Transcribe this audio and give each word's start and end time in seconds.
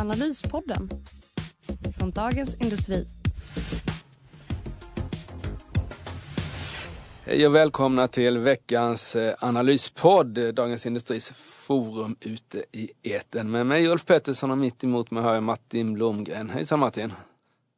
Analyspodden 0.00 0.88
från 1.98 2.10
Dagens 2.10 2.54
Industri. 2.54 3.06
Hej 7.24 7.46
och 7.46 7.54
välkomna 7.54 8.08
till 8.08 8.38
veckans 8.38 9.16
eh, 9.16 9.34
analyspodd, 9.38 10.54
Dagens 10.54 10.86
Industris 10.86 11.30
forum 11.66 12.16
ute 12.20 12.64
i 12.72 12.90
eten. 13.02 13.50
Med 13.50 13.66
mig 13.66 13.88
Ulf 13.88 14.04
Pettersson 14.04 14.50
och 14.50 14.58
mitt 14.58 14.84
emot 14.84 15.10
mig 15.10 15.22
har 15.22 15.34
jag 15.34 15.42
Martin 15.42 15.94
Blomgren. 15.94 16.50
Hejsan 16.50 16.78
Martin! 16.78 17.12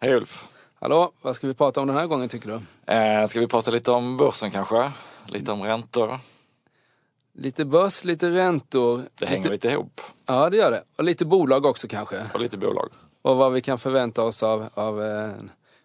Hej 0.00 0.14
Ulf! 0.14 0.48
Hallå, 0.74 1.12
vad 1.22 1.36
ska 1.36 1.46
vi 1.46 1.54
prata 1.54 1.80
om 1.80 1.86
den 1.86 1.96
här 1.96 2.06
gången 2.06 2.28
tycker 2.28 2.48
du? 2.48 2.92
Eh, 2.92 3.26
ska 3.26 3.40
vi 3.40 3.46
prata 3.46 3.70
lite 3.70 3.90
om 3.90 4.16
börsen 4.16 4.50
kanske? 4.50 4.92
Lite 5.26 5.52
om 5.52 5.62
räntor? 5.62 6.18
Lite 7.34 7.64
börs, 7.64 8.04
lite 8.04 8.30
räntor. 8.30 9.02
Det 9.14 9.26
hänger 9.26 9.50
lite 9.50 9.68
ihop. 9.68 10.00
Ja, 10.26 10.50
det 10.50 10.56
gör 10.56 10.70
det. 10.70 10.82
Och 10.96 11.04
lite 11.04 11.24
bolag 11.24 11.66
också 11.66 11.88
kanske. 11.88 12.26
Och 12.34 12.40
lite 12.40 12.58
bolag. 12.58 12.88
Och 13.22 13.36
vad 13.36 13.52
vi 13.52 13.60
kan 13.60 13.78
förvänta 13.78 14.22
oss 14.22 14.42
av, 14.42 14.66
av 14.74 15.02
eh, 15.02 15.30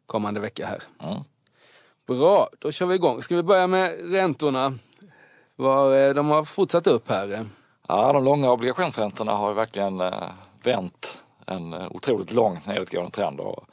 kommande 0.06 0.40
vecka 0.40 0.66
här. 0.66 0.84
Mm. 1.10 1.24
Bra, 2.08 2.50
då 2.60 2.72
kör 2.72 2.86
vi 2.86 2.96
igång. 2.96 3.22
Ska 3.22 3.36
vi 3.36 3.44
börja 3.44 3.68
med 3.68 4.12
räntorna? 4.12 4.74
Var, 5.56 5.98
eh, 5.98 6.14
de 6.14 6.30
har 6.30 6.44
fortsatt 6.44 6.88
upp 6.88 7.10
här. 7.10 7.46
Ja, 7.88 8.14
de 8.14 8.24
långa 8.24 8.52
obligationsräntorna 8.52 9.32
har 9.32 9.54
verkligen 9.54 10.02
eh, 10.02 10.30
vänt 10.64 11.18
en 11.46 11.74
eh, 11.74 11.88
otroligt 11.92 12.34
lång 12.34 12.60
nedåtgående 12.66 13.12
trend. 13.12 13.40
Och, 13.40 13.64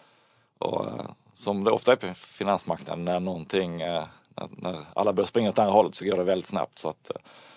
och 0.58 0.86
eh, 0.86 1.06
som 1.34 1.64
det 1.64 1.70
ofta 1.70 1.92
är 1.92 1.96
på 1.96 2.14
finansmarknaden 2.14 3.04
när 3.04 3.20
någonting, 3.20 3.80
eh, 3.80 4.04
när, 4.50 4.80
alla 4.94 5.12
börjar 5.12 5.26
springa 5.26 5.48
åt 5.48 5.58
andra 5.58 5.72
hållet 5.72 5.94
så 5.94 6.04
går 6.04 6.16
det 6.16 6.24
väldigt 6.24 6.46
snabbt. 6.46 6.78
Så 6.78 6.88
att 6.88 7.10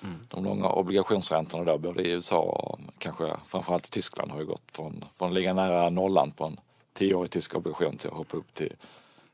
mm. 0.03 0.15
de 0.27 0.45
långa 0.45 0.69
obligationsräntorna 0.69 1.63
då, 1.63 1.77
både 1.77 2.03
i 2.03 2.11
USA 2.11 2.39
och 2.39 2.79
kanske 2.97 3.33
framförallt 3.45 3.87
i 3.87 3.89
Tyskland 3.89 4.31
har 4.31 4.39
ju 4.39 4.45
gått 4.45 4.71
från, 4.71 5.05
från 5.11 5.27
att 5.27 5.33
ligga 5.33 5.53
nära 5.53 5.89
nollan 5.89 6.31
på 6.31 6.45
en 6.45 6.59
tioårig 6.93 7.31
tysk 7.31 7.55
obligation 7.55 7.97
till 7.97 8.09
att 8.09 8.17
hoppa 8.17 8.37
upp 8.37 8.53
till 8.53 8.73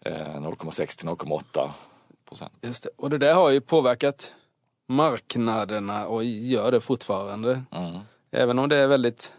0,6 0.05 0.99
till 0.99 1.09
0,8 1.09 1.69
procent. 2.25 2.53
Just 2.61 2.83
det. 2.83 2.89
Och 2.97 3.09
det 3.09 3.17
där 3.17 3.33
har 3.33 3.49
ju 3.49 3.61
påverkat 3.61 4.35
marknaderna 4.87 6.07
och 6.07 6.23
gör 6.23 6.71
det 6.71 6.81
fortfarande. 6.81 7.63
Mm. 7.71 7.99
Även 8.31 8.59
om 8.59 8.69
det 8.69 8.77
är 8.77 8.87
väldigt, 8.87 9.33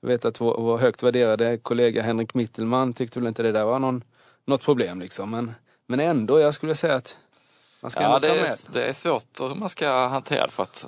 jag 0.00 0.08
vet 0.08 0.24
att 0.24 0.40
vår, 0.40 0.60
vår 0.60 0.78
högt 0.78 1.02
värderade 1.02 1.58
kollega 1.58 2.02
Henrik 2.02 2.34
Mittelman 2.34 2.92
tyckte 2.92 3.18
väl 3.18 3.28
inte 3.28 3.42
det 3.42 3.52
där 3.52 3.64
var 3.64 3.78
någon, 3.78 4.04
något 4.44 4.64
problem 4.64 5.00
liksom. 5.00 5.30
Men, 5.30 5.52
men 5.86 6.00
ändå, 6.00 6.40
jag 6.40 6.54
skulle 6.54 6.74
säga 6.74 6.94
att 6.94 7.18
man 7.82 7.90
ska 7.90 8.02
ja, 8.02 8.18
det 8.18 8.28
med. 8.28 8.36
är, 8.44 8.56
det 8.72 8.84
är 8.84 8.92
svårt 8.92 9.40
hur 9.40 9.54
man 9.54 9.68
ska 9.68 10.06
hantera 10.06 10.46
det 10.46 10.52
för 10.52 10.62
att 10.62 10.86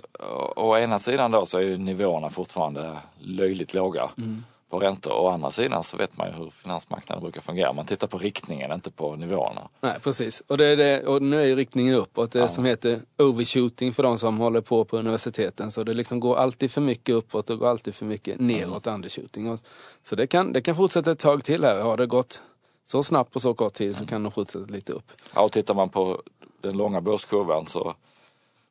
å, 0.57 0.77
ena 0.77 0.99
sidan 0.99 1.31
då 1.31 1.47
så 1.47 1.59
är 1.59 1.63
ju 1.63 1.79
nivåerna 1.79 2.31
fortfarande 2.31 2.99
löjligt 3.19 3.75
låga 3.75 4.09
Mm. 4.19 4.45
på 4.71 4.79
räntor. 4.81 5.13
Å 5.13 5.29
andra 5.29 5.51
sidan 5.51 5.83
så 5.83 5.97
vet 5.97 6.17
man 6.17 6.27
ju 6.29 6.35
hur 6.35 6.51
finansmarknaden 6.51 7.23
brukar 7.23 7.41
fungera. 7.41 7.73
Man 7.73 7.87
tittar 7.87 8.07
på 8.07 8.19
riktningen, 8.19 8.73
inte 8.73 8.91
på 8.91 9.17
nivåerna. 9.17 9.69
Nej, 9.81 9.95
precis. 10.03 10.43
Och, 10.47 10.59
det 10.59 10.67
är 10.67 10.77
det, 10.77 11.07
och 11.07 11.23
nu 11.23 11.41
är 11.43 11.47
ju 11.47 11.57
riktningen 11.57 11.95
uppåt. 11.95 12.33
Det 12.33 12.39
Ja. 12.39 12.49
som 12.49 12.65
heter 12.65 13.01
overshooting 13.19 13.93
för 13.93 14.03
de 14.03 14.19
som 14.19 14.39
håller 14.39 14.61
på 14.61 14.85
på 14.85 14.99
universiteten. 14.99 15.71
Så 15.71 15.85
det 15.85 15.95
liksom 15.95 16.21
går 16.21 16.37
alltid 16.37 16.71
för 16.71 16.81
mycket 16.81 17.15
uppåt 17.15 17.51
och 17.51 17.59
går 17.59 17.69
alltid 17.69 17.95
för 17.95 18.07
mycket 18.07 18.41
neråt, 18.41 18.87
undershooting. 18.87 19.51
Och, 19.51 19.61
så 20.03 20.17
det 20.17 20.27
kan, 20.27 20.53
det 20.53 20.61
kan 20.63 20.75
fortsätta 20.77 21.11
ett 21.11 21.19
tag 21.19 21.45
till 21.45 21.65
här. 21.65 21.81
Har 21.81 21.97
det 21.97 22.07
gått 22.07 22.43
så 22.87 23.03
snabbt 23.03 23.33
på 23.33 23.41
så 23.41 23.55
kort 23.55 23.75
tid 23.75 23.97
så 23.97 24.07
kan 24.07 24.23
de 24.23 24.33
fortsätta 24.33 24.73
lite 24.73 24.93
upp. 24.93 25.13
Ja, 25.35 25.41
och 25.41 25.53
tittar 25.53 25.75
man 25.75 25.89
på 25.89 26.23
den 26.69 26.77
långa 26.77 27.01
börskurvan 27.01 27.67
så 27.67 27.95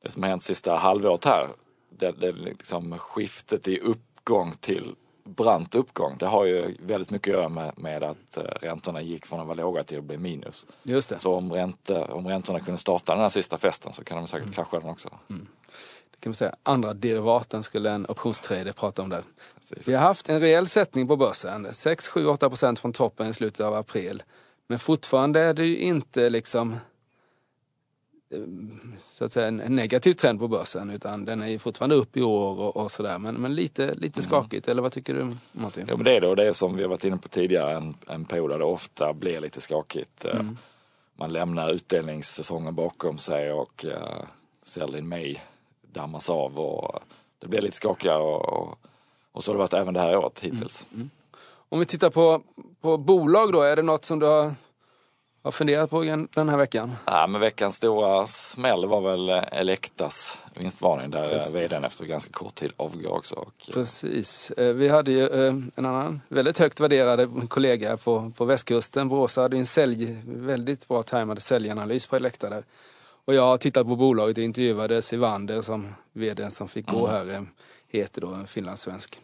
det 0.03 0.09
som 0.09 0.23
har 0.23 0.29
hänt 0.29 0.43
sista 0.43 0.75
halvåret 0.75 1.25
här, 1.25 1.49
det, 1.89 2.11
det 2.11 2.31
liksom 2.31 2.99
skiftet 2.99 3.67
i 3.67 3.79
uppgång 3.79 4.51
till 4.59 4.95
brant 5.23 5.75
uppgång. 5.75 6.17
Det 6.19 6.25
har 6.25 6.45
ju 6.45 6.75
väldigt 6.79 7.11
mycket 7.11 7.33
att 7.33 7.39
göra 7.39 7.49
med, 7.49 7.73
med 7.77 8.03
att 8.03 8.37
eh, 8.37 8.43
räntorna 8.43 9.01
gick 9.01 9.25
från 9.25 9.39
att 9.39 9.47
vara 9.47 9.55
låga 9.55 9.83
till 9.83 9.97
att 9.97 10.03
bli 10.03 10.17
minus. 10.17 10.65
Just 10.83 11.09
det. 11.09 11.19
Så 11.19 11.35
om, 11.35 11.53
ränte, 11.53 12.05
om 12.05 12.27
räntorna 12.27 12.59
kunde 12.59 12.77
starta 12.77 13.13
den 13.13 13.21
här 13.21 13.29
sista 13.29 13.57
festen 13.57 13.93
så 13.93 14.03
kan 14.03 14.17
de 14.17 14.27
säkert 14.27 14.53
krascha 14.53 14.79
den 14.79 14.89
också. 14.89 15.09
Det 15.27 16.19
kan 16.19 16.31
vi 16.31 16.35
säga. 16.35 16.55
Andra 16.63 16.93
derivaten 16.93 17.63
skulle 17.63 17.91
en 17.91 18.05
optionstrader 18.09 18.71
prata 18.71 19.01
om 19.01 19.09
där. 19.09 19.23
Precis. 19.55 19.87
Vi 19.87 19.93
har 19.93 20.01
haft 20.01 20.29
en 20.29 20.39
rejäl 20.39 20.67
sättning 20.67 21.07
på 21.07 21.15
börsen. 21.15 21.67
6, 21.71 22.07
7, 22.07 22.27
8 22.27 22.49
procent 22.49 22.79
från 22.79 22.93
toppen 22.93 23.27
i 23.27 23.33
slutet 23.33 23.65
av 23.65 23.73
april. 23.73 24.23
Men 24.67 24.79
fortfarande 24.79 25.39
är 25.39 25.53
det 25.53 25.65
ju 25.65 25.77
inte 25.77 26.29
liksom 26.29 26.75
så 28.99 29.25
att 29.25 29.31
säga 29.31 29.47
en 29.47 29.57
negativ 29.57 30.13
trend 30.13 30.39
på 30.39 30.47
börsen 30.47 30.89
utan 30.89 31.25
den 31.25 31.41
är 31.41 31.47
ju 31.47 31.59
fortfarande 31.59 31.95
upp 31.95 32.17
i 32.17 32.21
år 32.21 32.59
och, 32.59 32.77
och 32.77 32.91
sådär. 32.91 33.19
Men, 33.19 33.35
men 33.35 33.55
lite, 33.55 33.93
lite 33.93 34.21
skakigt, 34.21 34.67
eller 34.67 34.81
vad 34.81 34.91
tycker 34.91 35.13
du 35.13 35.35
Martin? 35.51 35.85
Ja 35.87 35.95
men 35.95 36.03
det 36.03 36.15
är 36.15 36.21
det 36.21 36.27
och 36.27 36.35
det 36.35 36.47
är 36.47 36.51
som 36.51 36.75
vi 36.75 36.81
har 36.81 36.89
varit 36.89 37.05
inne 37.05 37.17
på 37.17 37.27
tidigare 37.27 37.75
en, 37.75 37.95
en 38.07 38.25
period 38.25 38.49
där 38.49 38.59
det 38.59 38.65
ofta 38.65 39.13
blir 39.13 39.41
lite 39.41 39.61
skakigt. 39.61 40.25
Eh, 40.25 40.41
Man 41.15 41.33
lämnar 41.33 41.69
utdelningssäsongen 41.69 42.75
bakom 42.75 43.17
sig 43.17 43.51
och 43.51 43.85
uh, 44.77 44.97
in 44.97 45.07
May 45.07 45.35
dammas 45.91 46.29
av 46.29 46.59
och 46.59 46.99
det 47.39 47.47
blir 47.47 47.61
lite 47.61 47.77
skakigare 47.77 48.21
och, 48.21 48.49
och, 48.49 48.79
och 49.31 49.43
så 49.43 49.51
har 49.51 49.55
det 49.55 49.59
varit 49.59 49.73
även 49.73 49.93
det 49.93 49.99
här 49.99 50.17
året 50.17 50.39
hittills. 50.39 50.87
Om 51.69 51.79
vi 51.79 51.85
tittar 51.85 52.09
på, 52.09 52.41
på 52.81 52.97
bolag 52.97 53.51
då, 53.51 53.61
är 53.61 53.75
det 53.75 53.81
något 53.81 54.05
som 54.05 54.19
du 54.19 54.25
har, 54.25 54.53
har 55.43 55.51
funderat 55.51 55.89
på 55.89 56.03
den 56.33 56.49
här 56.49 56.57
veckan? 56.57 56.95
Ja, 57.05 57.27
men 57.27 57.41
veckans 57.41 57.75
stora 57.75 58.27
smäll 58.27 58.85
var 58.85 59.01
väl 59.01 59.29
eh, 59.29 59.43
Elektas 59.51 60.37
vinstvarning 60.55 61.09
där 61.09 61.29
Precis. 61.29 61.53
vdn 61.53 61.83
efter 61.83 62.05
ganska 62.05 62.31
kort 62.31 62.55
tid 62.55 62.71
avgår 62.77 63.17
också. 63.17 63.35
Och, 63.35 63.53
eh, 63.67 63.73
Precis. 63.73 64.51
Eh, 64.51 64.73
Vi 64.73 64.87
hade 64.89 65.11
ju 65.11 65.27
eh, 65.27 65.53
en 65.75 65.85
annan 65.85 66.21
väldigt 66.27 66.59
högt 66.59 66.79
värderad 66.79 67.49
kollega 67.49 67.97
på, 67.97 68.31
på 68.37 68.45
västkusten, 68.45 69.09
Borås, 69.09 69.35
hade 69.35 69.57
en 69.57 69.65
sälj, 69.65 70.17
väldigt 70.25 70.87
bra 70.87 71.03
tajmad 71.03 71.41
säljanalys 71.43 72.07
på 72.07 72.15
Elekta 72.15 72.49
där. 72.49 72.63
Och 73.25 73.33
jag 73.33 73.41
har 73.43 73.57
tittat 73.57 73.87
på 73.87 73.95
bolaget 73.95 74.37
och 74.37 74.43
intervjuade 74.43 75.01
Sivander 75.01 75.61
som 75.61 75.95
vd 76.13 76.51
som 76.51 76.67
fick 76.67 76.87
gå 76.87 77.07
här, 77.07 77.29
eh, 77.33 77.41
heter 77.87 78.21
då 78.21 78.27
en 78.27 78.47
finlandssvensk. 78.47 79.19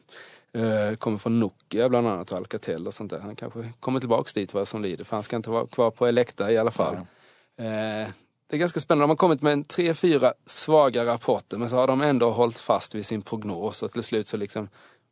Eh, 0.53 0.95
Kommer 0.95 1.17
från 1.17 1.39
Nokia 1.39 1.89
bland 1.89 2.07
annat 2.07 2.31
och 2.31 2.37
Alcatel 2.37 2.87
och 2.87 2.93
sånt 2.93 3.11
där. 3.11 3.19
Han 3.19 3.35
kanske 3.35 3.73
kommer 3.79 3.99
tillbaks 3.99 4.33
dit 4.33 4.53
vad 4.53 4.67
som 4.67 4.81
lider 4.81 5.03
för 5.03 5.15
han 5.15 5.23
ska 5.23 5.35
inte 5.35 5.49
vara 5.49 5.67
kvar 5.67 5.91
på 5.91 6.07
Elekta 6.07 6.51
i 6.51 6.57
alla 6.57 6.71
fall. 6.71 6.95
Eh, 6.95 8.07
Det 8.47 8.55
är 8.55 8.57
ganska 8.57 8.79
spännande. 8.79 9.03
De 9.03 9.09
har 9.09 9.15
kommit 9.17 9.41
med 9.41 9.53
en 9.53 9.63
tre, 9.63 9.93
fyra 9.93 10.33
svaga 10.45 11.05
rapporter 11.05 11.57
men 11.57 11.69
så 11.69 11.75
har 11.75 11.87
de 11.87 12.01
ändå 12.01 12.31
hållit 12.31 12.57
fast 12.59 12.95
vid 12.95 13.05
sin 13.05 13.21
prognos 13.21 13.83
och 13.83 13.91
till 13.91 14.03
slut 14.03 14.27
så 14.27 14.37
liksom 14.37 14.69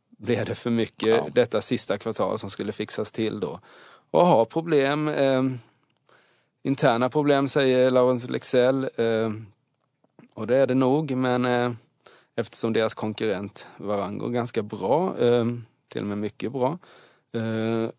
blev 0.08 0.44
det 0.46 0.54
för 0.54 0.70
mycket 0.70 1.08
Ja. 1.08 1.26
detta 1.32 1.60
sista 1.60 1.98
kvartal 1.98 2.38
som 2.38 2.50
skulle 2.50 2.72
fixas 2.72 3.12
till 3.12 3.40
då. 3.40 3.60
Och 4.10 4.26
har 4.26 4.44
problem, 4.44 5.08
eh, 5.08 5.42
interna 6.62 7.08
problem 7.08 7.48
säger 7.48 7.90
Laurens 7.90 8.30
Lexell. 8.30 8.84
Eh, 8.96 9.30
och 10.34 10.46
det 10.46 10.56
är 10.56 10.66
det 10.66 10.74
nog 10.74 11.10
men 11.10 11.44
eh, 11.44 11.72
eftersom 12.38 12.72
deras 12.72 12.94
konkurrent 12.94 13.68
Varang 13.76 14.18
går 14.18 14.28
ganska 14.28 14.62
bra, 14.62 15.18
eh, 15.18 15.44
till 15.88 16.00
och 16.00 16.06
med 16.06 16.18
mycket 16.18 16.52
bra. 16.52 16.78
Eh, 17.32 17.90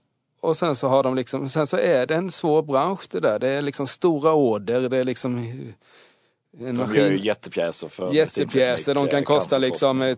och 0.41 0.57
sen 0.57 0.75
så 0.75 0.88
har 0.88 1.03
de 1.03 1.15
liksom, 1.15 1.50
sen 1.50 1.68
så 1.68 1.77
är 1.77 2.06
det 2.06 2.15
en 2.15 2.31
svår 2.31 2.62
bransch 2.62 3.07
det 3.12 3.19
där. 3.19 3.39
Det 3.39 3.50
är 3.50 3.62
liksom 3.62 3.88
stora 3.88 4.33
order, 4.33 4.89
det 4.89 4.97
är 4.97 5.03
liksom 5.03 5.38
en 6.59 6.75
de 6.75 6.95
gör 6.95 7.12
ju 7.12 7.19
jättepjäser 7.19 7.88
för 7.88 8.13
jättepjäser. 8.13 8.94
De 8.94 9.07
kan 9.07 9.15
medicinteknik, 9.15 9.27
kosta 9.27 9.56
eh, 9.56 9.62
liksom 9.62 10.00
cancerforskning. 10.00 10.12
eh, 10.12 10.18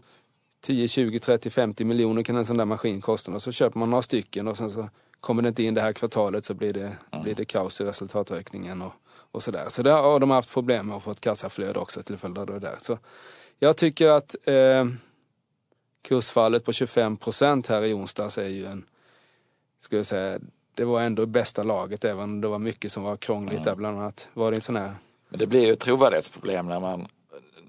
10, 0.61 0.87
20, 0.87 1.19
30, 1.19 1.49
50 1.49 1.85
miljoner 1.85 2.23
kan 2.23 2.35
en 2.35 2.45
sån 2.45 2.57
där 2.57 2.65
maskin 2.65 3.01
kosta. 3.01 3.31
Och 3.31 3.41
så 3.41 3.51
köper 3.51 3.79
man 3.79 3.89
några 3.89 4.01
stycken 4.01 4.47
och 4.47 4.57
sen 4.57 4.69
så 4.69 4.89
kommer 5.21 5.41
det 5.41 5.49
inte 5.49 5.63
in 5.63 5.73
det 5.73 5.81
här 5.81 5.93
kvartalet 5.93 6.45
så 6.45 6.53
blir 6.53 6.73
det, 6.73 6.97
blir 7.23 7.35
det 7.35 7.45
kaos 7.45 7.81
i 7.81 7.83
resultaträkningen 7.83 8.81
och, 8.81 8.93
och 9.31 9.43
sådär. 9.43 9.65
Så 9.69 9.83
där 9.83 10.01
har 10.01 10.19
de 10.19 10.29
haft 10.29 10.53
problem 10.53 10.87
med 10.87 10.97
att 10.97 11.03
få 11.03 11.11
ett 11.11 11.21
kassaflöde 11.21 11.79
också 11.79 12.03
till 12.03 12.17
följd 12.17 12.37
av 12.37 12.45
det 12.45 12.59
där. 12.59 12.75
Så 12.81 12.97
jag 13.59 13.77
tycker 13.77 14.09
att 14.09 14.35
eh, 14.43 14.85
kursfallet 16.01 16.65
på 16.65 16.73
25 16.73 17.17
procent 17.17 17.67
här 17.67 17.83
i 17.83 17.93
onsdags 17.93 18.37
är 18.37 18.47
ju 18.47 18.65
en, 18.65 18.85
ska 19.79 19.97
jag 19.97 20.05
säga, 20.05 20.39
det 20.75 20.85
var 20.85 21.01
ändå 21.01 21.25
bästa 21.25 21.63
laget 21.63 22.05
även 22.05 22.23
om 22.23 22.41
det 22.41 22.47
var 22.47 22.59
mycket 22.59 22.91
som 22.91 23.03
var 23.03 23.17
krångligt 23.17 23.63
där. 23.63 23.75
Bland 23.75 23.99
annat 23.99 24.29
var 24.33 24.51
det 24.51 24.57
en 24.57 24.61
sån 24.61 24.75
här 24.75 24.93
Men 25.29 25.39
det 25.39 25.47
blir 25.47 25.65
ju 25.65 25.71
ett 25.73 25.79
trovärdighetsproblem 25.79 26.67
när 26.67 26.79
man 26.79 27.07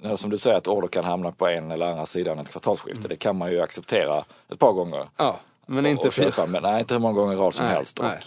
eh, 0.03 0.15
som 0.15 0.31
du 0.31 0.39
säger 0.39 0.57
att 0.57 0.69
order 0.69 0.89
kan 0.89 1.05
hamna 1.05 1.33
på 1.33 1.49
en 1.49 1.71
eller 1.71 1.87
andra 1.87 2.07
sidan 2.07 2.39
ett 2.39 2.51
kvartalsskifte. 2.51 3.09
Det 3.09 3.17
kan 3.17 3.37
man 3.37 3.51
ju 3.51 3.61
acceptera 3.61 4.25
ett 4.49 4.59
par 4.59 4.73
gånger. 4.73 5.09
Ja, 5.17 5.41
men 5.67 5.87
inte 5.87 6.07
och 6.07 6.13
köpa, 6.13 6.47
men 6.47 6.63
nej, 6.63 6.81
inte 6.81 6.95
hur 6.95 7.01
många 7.01 7.15
gånger 7.15 7.33
i 7.33 7.37
rad 7.37 7.55
som 7.55 7.67
Nej, 7.67 7.75
helst. 7.75 7.99
Nej. 8.03 8.19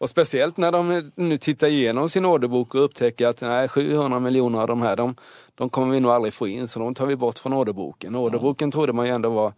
Och 0.00 0.08
speciellt 0.08 0.56
när 0.56 0.72
de 0.72 1.10
nu 1.14 1.36
tittar 1.36 1.66
igenom 1.66 2.08
sin 2.08 2.24
orderbok 2.24 2.74
och 2.74 2.84
upptäcker 2.84 3.26
att 3.26 3.40
nej, 3.40 3.68
700 3.68 4.20
miljoner 4.20 4.60
av 4.60 4.66
de 4.66 4.82
här, 4.82 4.96
de, 4.96 5.14
de 5.54 5.68
kommer 5.68 5.94
vi 5.94 6.00
nog 6.00 6.12
aldrig 6.12 6.34
få 6.34 6.48
in, 6.48 6.68
så 6.68 6.78
de 6.78 6.94
tar 6.94 7.06
vi 7.06 7.16
bort 7.16 7.38
från 7.38 7.52
orderboken. 7.52 8.16
Orderboken 8.16 8.70
trodde 8.70 8.92
man 8.92 9.06
ju 9.06 9.12
ändå 9.12 9.30
var 9.30 9.52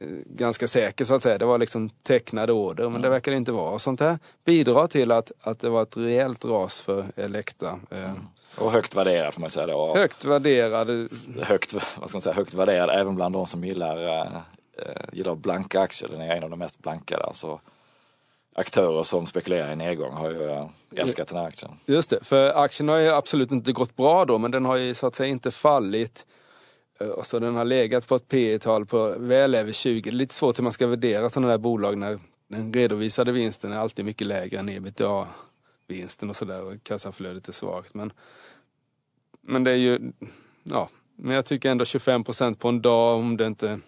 eh, 0.00 0.08
ganska 0.26 0.68
säker 0.68 1.04
så 1.04 1.14
att 1.14 1.22
säga. 1.22 1.38
Det 1.38 1.46
var 1.46 1.58
liksom 1.58 1.90
tecknade 1.90 2.52
order, 2.52 2.88
men 2.88 3.02
det 3.02 3.08
verkar 3.08 3.32
det 3.32 3.36
inte 3.36 3.52
vara. 3.52 3.78
Sånt 3.78 4.00
här 4.00 4.18
bidrar 4.44 4.86
till 4.86 5.12
att, 5.12 5.32
att 5.40 5.60
det 5.60 5.68
var 5.68 5.82
ett 5.82 5.96
rejält 5.96 6.44
ras 6.44 6.80
för 6.80 7.04
Elekta. 7.16 7.80
Eh, 7.90 8.12
och 8.58 8.72
högt 8.72 8.96
värderad 8.96 9.34
får 9.34 9.40
man 9.40 9.50
säga. 9.50 9.66
Då. 9.66 9.94
Högt 9.96 10.24
värderade, 10.24 11.08
högt, 11.42 11.74
vad 11.74 12.08
ska 12.08 12.16
man 12.16 12.22
säga, 12.22 12.34
högt 12.34 12.54
värderad 12.54 13.00
även 13.00 13.14
bland 13.14 13.34
de 13.34 13.46
som 13.46 13.64
gillar, 13.64 14.32
eh, 14.78 15.02
gillar 15.12 15.34
blanka 15.34 15.80
aktier. 15.80 16.08
Den 16.08 16.20
är 16.20 16.36
en 16.36 16.44
av 16.44 16.50
de 16.50 16.58
mest 16.58 16.78
blankade. 16.78 17.24
Alltså, 17.24 17.60
aktörer 18.54 19.02
som 19.02 19.26
spekulerar 19.26 19.72
i 19.72 19.76
nedgång 19.76 20.12
har 20.12 20.30
ju 20.30 20.50
eh, 20.50 20.68
älskat 20.96 21.28
den 21.28 21.38
här 21.38 21.46
aktien. 21.46 21.72
just 21.86 22.10
det, 22.10 22.24
för 22.24 22.64
aktien 22.64 22.88
har 22.88 22.96
ju 22.96 23.08
absolut 23.08 23.50
inte 23.50 23.72
gått 23.72 23.96
bra 23.96 24.24
då, 24.24 24.38
men 24.38 24.50
den 24.50 24.64
har 24.64 24.76
ju 24.76 24.94
så 24.94 25.06
att 25.06 25.14
säga 25.14 25.28
inte 25.28 25.50
fallit. 25.50 26.26
Eh, 27.00 27.10
alltså 27.10 27.40
den 27.40 27.56
har 27.56 27.64
legat 27.64 28.06
på 28.08 28.16
ett 28.16 28.28
P 28.28 28.58
tal 28.58 28.86
på 28.86 29.14
väl 29.18 29.54
över 29.54 29.72
20. 29.72 30.10
Det 30.10 30.10
är 30.10 30.18
lite 30.18 30.34
svårt 30.34 30.58
hur 30.58 30.62
man 30.62 30.72
ska 30.72 30.86
värdera 30.86 31.28
sådana 31.28 31.48
där 31.48 31.58
bolag 31.58 31.98
när 31.98 32.18
den 32.48 32.72
redovisade 32.72 33.32
vinsten 33.32 33.72
är 33.72 33.76
alltid 33.76 34.04
mycket 34.04 34.26
lägre 34.26 34.58
än 34.58 34.68
ebitda-vinsten 34.68 36.30
och 36.30 36.36
sådär 36.36 36.62
och 36.62 36.82
kassaflödet 36.82 37.48
är 37.48 37.52
svagt. 37.52 37.94
Men, 37.94 38.12
men 39.40 39.64
det 39.64 39.70
är 39.70 39.76
ju, 39.76 40.12
ja, 40.62 40.88
men 41.16 41.34
jag 41.36 41.46
tycker 41.46 41.70
ändå 41.70 41.84
25 41.84 42.24
procent 42.24 42.58
på 42.60 42.68
en 42.68 42.82
dag 42.82 43.18
om 43.18 43.36
det 43.36 43.46
inte... 43.46 43.80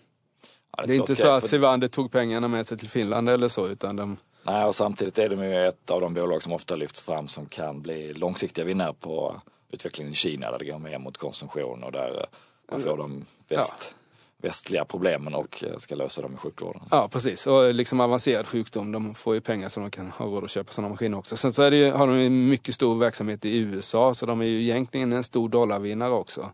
Ja, 0.76 0.84
Det 0.86 0.94
är 0.94 0.96
inte 0.96 1.16
så 1.16 1.28
att 1.28 1.48
Sivander 1.48 1.88
tog 1.88 2.12
pengarna 2.12 2.48
med 2.48 2.66
sig 2.66 2.78
till 2.78 2.88
Finland 2.88 3.28
eller 3.28 3.48
så 3.48 3.68
utan 3.68 3.96
de... 3.96 4.16
Nej, 4.42 4.64
och 4.64 4.74
samtidigt 4.74 5.18
är 5.18 5.28
de 5.28 5.44
ju 5.44 5.66
ett 5.66 5.90
av 5.90 6.00
de 6.00 6.14
bolag 6.14 6.42
som 6.42 6.52
ofta 6.52 6.76
lyfts 6.76 7.02
fram 7.02 7.28
som 7.28 7.46
kan 7.46 7.82
bli 7.82 8.12
långsiktiga 8.12 8.64
vinnare 8.64 8.94
på 9.00 9.40
utvecklingen 9.70 10.12
i 10.12 10.16
Kina 10.16 10.50
där 10.50 10.58
det 10.58 10.64
går 10.64 10.78
mer 10.78 10.98
mot 10.98 11.16
konsumtion 11.16 11.82
och 11.82 11.92
där 11.92 12.16
eh, 12.20 12.38
man 12.70 12.80
får 12.80 12.96
de 12.96 13.24
väst, 13.48 13.94
västliga 14.42 14.84
problemen 14.84 15.34
och 15.34 15.64
eh, 15.64 15.76
ska 15.76 15.94
lösa 15.94 16.22
dem 16.22 16.34
i 16.34 16.36
sjukvården. 16.36 16.82
Ja 16.90 17.08
precis, 17.08 17.46
och 17.46 17.74
liksom 17.74 18.00
avancerad 18.00 18.46
sjukdom, 18.46 18.92
de 18.92 19.14
får 19.14 19.34
ju 19.34 19.40
pengar 19.40 19.68
så 19.68 19.80
de 19.80 19.90
kan 19.90 20.10
ha 20.10 20.26
råd 20.26 20.44
att 20.44 20.50
köpa 20.50 20.72
sådana 20.72 20.88
maskiner 20.88 21.18
också. 21.18 21.36
Sen 21.36 21.52
så 21.52 21.62
är 21.62 21.70
det 21.70 21.76
ju, 21.76 21.90
har 21.90 22.06
de 22.06 22.20
ju 22.20 22.30
mycket 22.30 22.74
stor 22.74 22.98
verksamhet 22.98 23.44
i 23.44 23.58
USA 23.58 24.14
så 24.14 24.26
de 24.26 24.40
är 24.40 24.44
ju 24.44 24.62
egentligen 24.62 25.12
en 25.12 25.24
stor 25.24 25.48
dollarvinnare 25.48 26.12
också. 26.12 26.50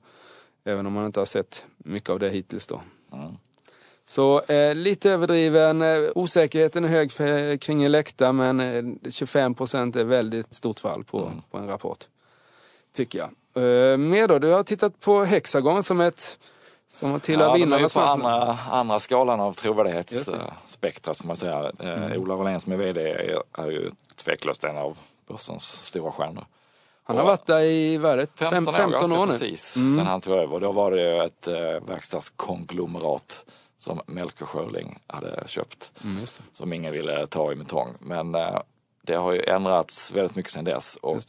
Även 0.64 0.86
om 0.86 0.92
man 0.92 1.06
inte 1.06 1.20
har 1.20 1.26
sett 1.26 1.64
mycket 1.78 2.10
av 2.10 2.18
det 2.18 2.30
hittills 2.30 2.66
då. 2.66 2.82
Mm. 3.12 3.36
Så 4.06 4.40
eh, 4.40 4.74
lite 4.74 5.10
överdriven, 5.10 5.82
eh, 5.82 6.10
osäkerheten 6.14 6.84
är 6.84 6.88
hög 6.88 7.12
för, 7.12 7.56
kring 7.56 7.82
Elekta 7.82 8.32
men 8.32 8.60
eh, 8.60 9.10
25 9.10 9.54
procent 9.54 9.96
är 9.96 10.04
väldigt 10.04 10.54
stort 10.54 10.80
fall 10.80 11.04
på, 11.04 11.18
Mm. 11.18 11.42
på 11.50 11.58
en 11.58 11.68
rapport. 11.68 12.04
Tycker 12.94 13.18
jag. 13.18 13.28
Eh, 13.92 13.96
mer 13.96 14.28
då, 14.28 14.38
du 14.38 14.50
har 14.52 14.62
tittat 14.62 15.00
på 15.00 15.24
Hexagon 15.24 15.82
som 15.82 16.00
ett 16.00 16.38
som 16.88 17.20
tillhör 17.20 17.46
Ja, 17.48 17.54
vinnarna. 17.54 17.88
på 17.88 18.00
andra, 18.00 18.58
andra 18.70 18.98
skalan 18.98 19.40
av 19.40 19.52
trovärdighetsspektrat 19.52 21.18
får 21.18 21.26
man 21.26 21.36
säga. 21.36 21.72
Eh, 21.80 22.16
Ola 22.20 22.36
Wallén 22.36 22.60
som 22.60 22.72
är 22.72 22.76
VD 22.76 23.00
är, 23.10 23.42
är 23.62 23.70
ju 23.70 23.90
tveklöst 24.16 24.64
en 24.64 24.76
av 24.76 24.98
börsens 25.28 25.64
stora 25.86 26.12
stjärnor. 26.12 26.44
Han 27.04 27.16
har 27.16 27.24
varit 27.24 27.46
där 27.46 27.60
i, 27.60 27.98
vad 27.98 28.12
är 28.12 28.16
det, 28.16 28.26
15, 28.36 28.64
15, 28.64 28.74
år, 28.74 28.78
15 28.78 28.92
ganska 29.00 29.20
år 29.20 29.26
nu. 29.26 29.32
precis, 29.32 29.76
Mm. 29.76 29.96
sen 29.96 30.06
han 30.06 30.20
tog 30.20 30.34
över. 30.34 30.60
Då 30.60 30.72
var 30.72 30.90
det 30.90 31.02
ju 31.02 31.22
ett 31.24 31.48
eh, 31.48 31.86
verkstadskonglomerat 31.88 33.44
som 33.82 34.00
Melker 34.06 34.46
Schörling 34.46 34.98
hade 35.06 35.42
köpt. 35.46 35.92
Mm. 36.04 36.24
Som 36.52 36.72
ingen 36.72 36.92
ville 36.92 37.26
ta 37.26 37.52
i 37.52 37.54
metong. 37.54 37.94
Men 38.00 38.34
eh, 38.34 38.58
det 39.02 39.14
har 39.14 39.32
ju 39.32 39.42
ändrats 39.42 40.12
väldigt 40.12 40.36
mycket 40.36 40.52
sedan 40.52 40.64
dess. 40.64 40.96
Och 41.02 41.24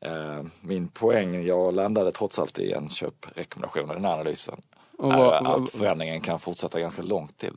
eh, 0.00 0.42
min 0.60 0.88
poäng, 0.88 1.46
jag 1.46 1.74
landade 1.74 2.12
trots 2.12 2.38
allt 2.38 2.58
i 2.58 2.72
en 2.72 2.88
köprekommendation 2.90 3.90
i 3.90 3.94
den 3.94 4.04
här 4.04 4.12
analysen. 4.12 4.62
Och 4.98 5.12
är 5.12 5.16
vad- 5.16 5.46
att 5.62 5.70
förändringen 5.70 6.20
kan 6.20 6.38
fortsätta 6.38 6.80
ganska 6.80 7.02
långt 7.02 7.38
till. 7.38 7.54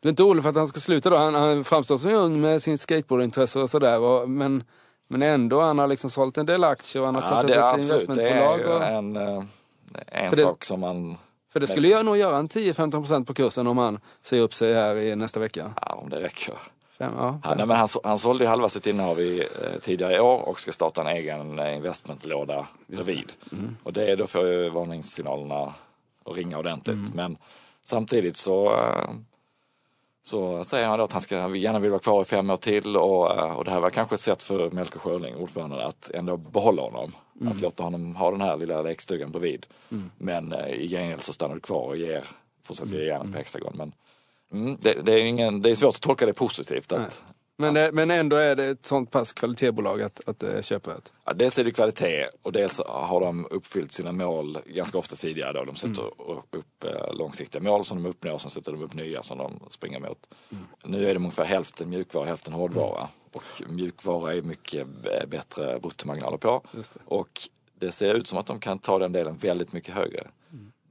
Du 0.00 0.08
är 0.08 0.10
inte 0.10 0.22
orolig 0.22 0.42
för 0.42 0.50
att 0.50 0.56
han 0.56 0.66
ska 0.66 0.80
sluta 0.80 1.10
då? 1.10 1.16
Han, 1.16 1.34
han 1.34 1.64
framstår 1.64 1.98
som 1.98 2.10
ung 2.12 2.40
med 2.40 2.62
sin 2.62 2.78
skateboardintresse 2.78 3.58
och 3.60 3.70
sådär. 3.70 4.26
Men, 4.26 4.64
men 5.08 5.22
ändå, 5.22 5.60
han 5.60 5.78
har 5.78 5.86
liksom 5.86 6.10
sålt 6.10 6.38
en 6.38 6.46
del 6.46 6.64
aktier 6.64 7.00
och 7.00 7.06
han 7.06 7.14
har 7.14 7.22
startat 7.22 7.50
är 7.50 7.58
ett 7.58 7.64
absolut, 7.64 8.06
det 8.18 8.28
är 8.30 8.54
investmentbolag. 8.54 8.60
ju 8.60 8.66
och, 8.66 8.84
en, 8.84 9.16
eh, 9.16 9.44
en 10.06 10.30
För 10.30 10.36
det- 10.36 10.42
sak 10.42 10.64
som 10.64 10.80
man, 10.80 11.16
för 11.58 11.66
det 11.66 11.66
skulle 11.72 11.88
jag 11.88 12.04
nog 12.04 12.16
göra 12.16 12.36
en 12.36 12.48
10-15% 12.48 12.90
procent 12.90 13.26
på 13.26 13.34
kursen 13.34 13.66
om 13.66 13.78
han 13.78 13.98
säger 14.22 14.42
upp 14.42 14.54
sig 14.54 14.74
här 14.74 14.96
i 14.96 15.16
nästa 15.16 15.40
vecka. 15.40 15.72
ja 15.82 15.94
om 15.94 16.10
det 16.10 16.20
räcker. 16.20 16.54
Fem, 16.98 17.12
ja, 17.16 17.38
Ja, 17.42 17.48
fem. 17.48 17.58
nej, 17.58 17.66
men 17.66 17.76
han, 17.76 17.88
han 18.04 18.18
sålde 18.18 18.44
ju 18.44 18.48
halva 18.50 18.68
sitt 18.68 18.86
innehav 18.86 19.20
i, 19.20 19.38
eh, 19.40 19.80
tidigare 19.80 20.14
i 20.14 20.20
år 20.20 20.48
och 20.48 20.60
ska 20.60 20.72
starta 20.72 21.00
en 21.00 21.06
egen 21.06 21.58
eh, 21.58 21.76
investmentlåda 21.76 22.66
bredvid. 22.86 23.32
Mm. 23.52 23.76
Och 23.82 23.92
det, 23.92 24.16
då 24.16 24.26
får 24.26 24.46
ju 24.46 24.68
varningssignalerna 24.68 25.74
att 26.24 26.36
ringa 26.36 26.58
ordentligt. 26.58 26.96
Mm. 26.96 27.10
Men 27.14 27.36
samtidigt 27.84 28.36
så, 28.36 28.66
eh, 28.66 29.10
så 30.28 30.64
säger 30.64 30.86
han 30.86 30.98
då 30.98 31.04
att 31.04 31.12
han 31.12 31.20
ska, 31.20 31.56
gärna 31.56 31.78
vill 31.78 31.90
vara 31.90 32.00
kvar 32.00 32.22
i 32.22 32.24
fem 32.24 32.50
år 32.50 32.56
till 32.56 32.96
och, 32.96 33.36
eh, 33.36 33.56
och 33.56 33.64
det 33.64 33.70
här 33.70 33.80
var 33.80 33.90
kanske 33.90 34.14
ett 34.14 34.20
sätt 34.20 34.42
för 34.42 34.70
Melker 34.70 34.98
Schörling, 34.98 35.36
ordföranden, 35.36 35.80
att 35.80 36.10
ändå 36.14 36.36
behålla 36.36 36.82
honom. 36.82 37.12
Mm. 37.40 37.52
Att 37.52 37.60
låta 37.60 37.82
honom 37.82 38.16
ha 38.16 38.30
den 38.30 38.40
här 38.40 38.56
lilla 38.56 38.82
lekstugan 38.82 39.30
bredvid. 39.30 39.66
Men 40.18 40.52
eh, 40.52 40.68
i 40.68 40.88
gengäld 40.88 41.22
så 41.22 41.32
stannar 41.32 41.54
du 41.54 41.60
kvar 41.60 41.86
och 41.86 41.96
ger, 41.96 42.24
fortsätter 42.62 42.94
ge 42.94 43.06
järnet 43.06 43.32
på 43.32 43.38
Hexagon. 43.38 43.72
Men 43.76 43.92
mm, 44.52 44.76
det, 44.80 45.02
det, 45.02 45.12
är 45.12 45.24
ingen, 45.24 45.62
det 45.62 45.70
är 45.70 45.74
svårt 45.74 45.94
att 45.94 46.00
tolka 46.00 46.26
det 46.26 46.34
positivt. 46.34 46.92
Att, 46.92 47.24
Men, 47.60 47.74
det, 47.74 47.90
men 47.92 48.10
ändå 48.10 48.36
är 48.36 48.56
det 48.56 48.64
ett 48.64 48.86
sånt 48.86 49.10
pass 49.10 49.32
kvalitetsbolag 49.32 50.02
att, 50.02 50.28
att 50.28 50.38
det 50.40 50.64
köper 50.64 50.92
ett. 50.92 51.12
Ja, 51.24 51.32
dels 51.32 51.58
är 51.58 51.64
det 51.64 51.70
kvalitet 51.70 52.26
och 52.42 52.52
dels 52.52 52.80
har 52.86 53.20
de 53.20 53.46
uppfyllt 53.50 53.92
sina 53.92 54.12
mål 54.12 54.58
ganska 54.66 54.98
ofta 54.98 55.16
tidigare. 55.16 55.52
Då. 55.52 55.64
De 55.64 55.76
sätter 55.76 56.02
upp 56.50 56.84
eh, 56.84 57.14
långsiktiga 57.14 57.62
mål 57.62 57.84
som 57.84 58.02
de 58.02 58.08
uppnår, 58.10 58.38
sen 58.38 58.50
sätter 58.50 58.72
de 58.72 58.82
upp 58.82 58.94
nya 58.94 59.22
som 59.22 59.38
de 59.38 59.60
springer 59.70 60.00
mot. 60.00 60.28
Nu 60.84 61.04
är 61.04 61.14
det 61.14 61.16
ungefär 61.20 61.44
hälften 61.44 61.88
mjukvara, 61.90 62.24
hälften 62.26 62.52
hårdvara. 62.52 63.08
Och 63.32 63.42
mjukvara 63.68 64.34
är 64.34 64.42
mycket 64.42 64.86
b- 65.02 65.26
bättre 65.28 65.78
bruttomarginaler 65.80 66.36
på. 66.36 66.62
Det. 66.72 66.88
Och 67.04 67.40
det 67.78 67.92
ser 67.92 68.14
ut 68.14 68.26
som 68.26 68.38
att 68.38 68.46
de 68.46 68.60
kan 68.60 68.78
ta 68.78 68.98
den 68.98 69.12
delen 69.12 69.36
väldigt 69.36 69.72
mycket 69.72 69.94
högre. 69.94 70.26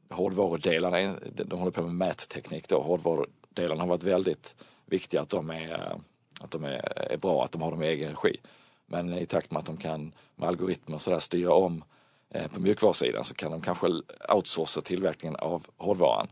Hårdvarudelarna, 0.10 1.00
är- 1.00 1.16
de 1.46 1.60
håller 1.60 1.72
på 1.72 1.82
med 1.84 1.96
mätteknik 1.96 2.68
då. 2.68 2.82
Hårdvarudelarna 2.82 3.82
har 3.82 3.88
varit 3.88 4.04
väldigt 4.04 4.56
viktiga 4.86 5.22
att 5.22 5.30
de 5.30 5.50
är, 5.50 6.00
att 6.42 6.52
de 6.52 6.64
är, 6.64 7.12
är 7.12 7.18
bra, 7.18 7.44
att 7.44 7.52
de 7.52 7.62
har 7.62 7.72
dem 7.72 7.84
i 7.84 7.88
egen 7.88 8.10
regi. 8.10 8.38
Men 8.86 9.14
i 9.14 9.26
takt 9.26 9.52
med 9.52 9.60
att 9.60 9.66
de 9.66 9.78
kan 9.78 10.14
med 10.36 10.50
algoritmer 10.50 10.96
och 10.96 11.02
sådär 11.02 11.20
styra 11.20 11.54
om 11.54 11.84
eh, 12.30 12.52
på 12.52 12.60
mjukvarusidan 12.60 13.24
så 13.24 13.34
kan 13.34 13.52
de 13.52 13.62
kanske 13.62 13.88
outsourca 14.30 14.82
tillverkningen 14.82 15.36
av 15.36 15.66
hårdvaran 15.78 16.28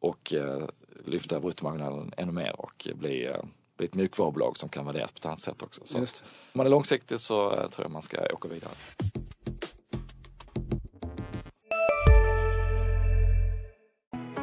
och 0.00 0.34
eh, 0.34 0.64
lyfta 1.04 1.40
bruttomarginalen 1.40 2.12
ännu 2.16 2.32
mer 2.32 2.60
och 2.60 2.88
bli, 2.94 3.26
eh, 3.26 3.44
bli 3.76 3.86
ett 3.86 3.94
mjukvarubolag 3.94 4.56
som 4.56 4.68
kan 4.68 4.86
värderas 4.86 5.12
på 5.12 5.18
ett 5.18 5.26
annat 5.26 5.40
sätt 5.40 5.62
också. 5.62 5.80
Så 5.84 5.98
Just 5.98 6.16
att 6.16 6.22
om 6.22 6.58
man 6.58 6.66
är 6.66 6.70
långsiktig 6.70 7.20
så 7.20 7.52
eh, 7.52 7.68
tror 7.68 7.84
jag 7.84 7.90
man 7.90 8.02
ska 8.02 8.26
åka 8.32 8.48
vidare. 8.48 8.72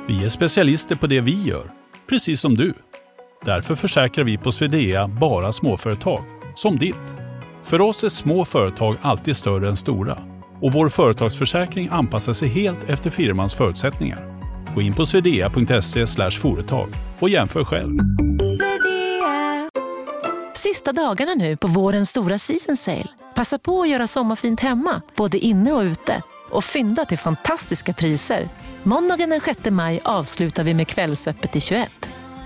Vi 0.07 0.25
är 0.25 0.29
specialister 0.29 0.95
på 0.95 1.07
det 1.07 1.21
vi 1.21 1.43
gör, 1.43 1.71
precis 2.07 2.41
som 2.41 2.55
du. 2.55 2.73
Därför 3.45 3.75
försäkrar 3.75 4.25
vi 4.25 4.37
på 4.37 4.51
Swedea 4.51 5.07
bara 5.07 5.51
småföretag, 5.51 6.23
som 6.55 6.77
ditt. 6.77 6.95
För 7.63 7.81
oss 7.81 8.03
är 8.03 8.09
små 8.09 8.45
företag 8.45 8.97
alltid 9.01 9.35
större 9.35 9.69
än 9.69 9.77
stora 9.77 10.17
och 10.61 10.73
vår 10.73 10.89
företagsförsäkring 10.89 11.89
anpassar 11.91 12.33
sig 12.33 12.47
helt 12.47 12.89
efter 12.89 13.09
firmans 13.09 13.55
förutsättningar. 13.55 14.41
Gå 14.75 14.81
in 14.81 14.93
på 14.93 15.05
swedea.se 15.05 16.31
företag 16.31 16.89
och 17.19 17.29
jämför 17.29 17.63
själv. 17.63 17.99
Sista 20.53 20.93
dagarna 20.93 21.33
nu 21.33 21.57
på 21.57 21.67
vårens 21.67 22.09
stora 22.09 22.37
season 22.37 22.77
sale. 22.77 23.07
Passa 23.35 23.59
på 23.59 23.81
att 23.81 23.89
göra 23.89 24.07
sommarfint 24.07 24.59
hemma, 24.59 25.01
både 25.15 25.37
inne 25.37 25.71
och 25.71 25.81
ute. 25.81 26.21
Och 26.49 26.63
fynda 26.63 27.05
till 27.05 27.17
fantastiska 27.17 27.93
priser. 27.93 28.49
Måndagen 28.83 29.29
den 29.29 29.41
6 29.41 29.69
maj 29.69 29.99
avslutar 30.03 30.63
vi 30.63 30.73
med 30.73 30.87
Kvällsöppet 30.87 31.55
i 31.55 31.61
21. 31.61 32.00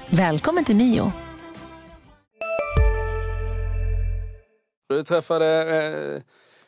Välkommen 0.10 0.66
till 0.66 0.76
Mio. 0.76 1.12
Du 4.90 5.04
träffade 5.04 5.76
eh, 5.76 6.22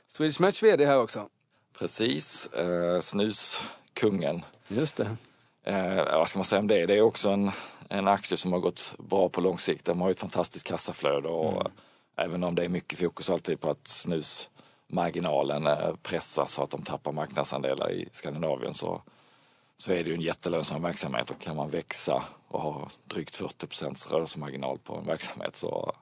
Swedish 0.07 0.41
Match 0.41 0.63
VD 0.63 0.85
här 0.85 0.99
också. 0.99 1.29
Precis, 1.79 2.45
eh, 2.45 2.99
snuskungen. 2.99 4.45
Just 4.67 4.95
det. 4.95 5.15
Eh, 5.63 5.95
vad 5.95 6.29
ska 6.29 6.39
man 6.39 6.45
säga 6.45 6.59
om 6.59 6.67
det? 6.67 6.85
Det 6.85 6.97
är 6.97 7.01
också 7.01 7.29
en, 7.29 7.51
en 7.89 8.07
aktie 8.07 8.37
som 8.37 8.53
har 8.53 8.59
gått 8.59 8.95
bra 8.97 9.29
på 9.29 9.41
lång 9.41 9.57
sikt. 9.57 9.85
De 9.85 10.01
har 10.01 10.07
ju 10.07 10.11
ett 10.11 10.19
fantastiskt 10.19 10.67
kassaflöde 10.67 11.27
och 11.27 11.67
även 12.17 12.43
om 12.43 12.55
det 12.55 12.63
är 12.63 12.69
mycket 12.69 12.99
fokus 12.99 13.29
alltid 13.29 13.59
på 13.59 13.69
att 13.69 13.87
snus 13.87 14.49
marginalen 14.87 15.67
eh, 15.67 15.95
pressas 16.03 16.51
så 16.51 16.63
att 16.63 16.69
de 16.69 16.81
tappar 16.81 17.11
marknadsandelar 17.11 17.91
i 17.91 18.09
Skandinavien 18.11 18.73
så, 18.73 19.01
så 19.75 19.91
är 19.91 20.03
det 20.03 20.09
ju 20.09 20.13
en 20.13 20.21
jättelönsam 20.21 20.81
verksamhet 20.81 21.29
och 21.29 21.41
kan 21.41 21.55
man 21.55 21.69
växa 21.69 22.23
och 22.47 22.61
ha 22.61 22.89
drygt 23.05 23.35
40 23.35 23.67
procents 23.67 24.11
rörelsemarginal 24.11 24.77
på 24.77 24.95
en 24.95 25.05
verksamhet 25.05 25.55
så, 25.55 25.93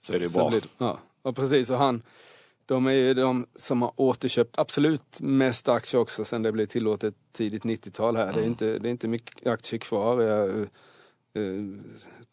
så 0.00 0.14
är 0.14 0.20
det 0.20 0.28
Så 0.28 0.38
bra. 0.38 0.50
blir 0.50 0.62
ja. 0.78 0.98
ja, 1.22 1.32
precis. 1.32 1.70
Och 1.70 1.78
han, 1.78 2.02
de 2.66 2.86
är 2.86 2.92
ju 2.92 3.14
de 3.14 3.46
som 3.54 3.82
har 3.82 3.92
återköpt 3.96 4.58
absolut 4.58 5.20
mest 5.20 5.68
aktier 5.68 6.00
också 6.00 6.24
sen 6.24 6.42
det 6.42 6.52
blev 6.52 6.66
tillåtet 6.66 7.14
tidigt 7.32 7.62
90-tal 7.62 8.16
här. 8.16 8.32
Det, 8.32 8.40
är 8.40 8.46
inte, 8.46 8.78
det 8.78 8.88
är 8.88 8.90
inte 8.90 9.08
mycket 9.08 9.46
aktier 9.46 9.80
kvar. 9.80 10.20
Eh, 10.20 10.62
eh, 11.42 11.62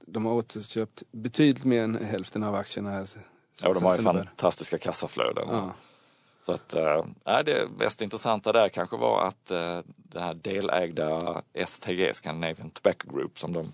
de 0.06 0.26
har 0.26 0.34
återköpt 0.34 1.04
betydligt 1.12 1.66
mer 1.66 1.84
än 1.84 2.06
hälften 2.06 2.44
av 2.44 2.56
aktierna. 2.56 2.90
Här. 2.90 3.08
Ja, 3.62 3.70
och 3.70 3.76
de 3.76 3.84
har 3.84 3.98
ju 3.98 4.04
fantastiska 4.04 4.78
kassaflöden. 4.78 5.48
Ja. 5.50 5.74
Så 6.42 6.52
att, 6.52 6.74
äh, 6.74 7.04
det 7.46 7.68
mest 7.78 8.02
intressanta 8.02 8.52
där 8.52 8.70
kanske 8.70 8.98
var 8.98 9.28
att 9.28 9.52
äh, 9.52 9.80
det 9.96 10.20
här 10.20 10.34
delägda 10.34 11.42
STG, 11.68 12.14
Scandinavian 12.14 12.70
Tobacco 12.70 13.16
Group, 13.16 13.40
som 13.40 13.54
de 13.54 13.74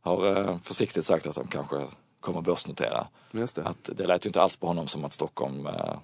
har 0.00 0.26
äh, 0.36 0.58
försiktigt 0.58 1.04
sagt 1.04 1.26
att 1.26 1.34
de 1.34 1.46
kanske 1.46 1.84
kommer 2.20 2.40
börsnotera. 2.40 3.06
Just 3.30 3.56
det. 3.56 3.62
Att 3.62 3.90
det 3.92 4.06
lät 4.06 4.26
ju 4.26 4.28
inte 4.28 4.42
alls 4.42 4.56
på 4.56 4.66
honom 4.66 4.86
som 4.86 5.04
att 5.04 5.12
Stockholm 5.12 5.66
äh, 5.66 5.98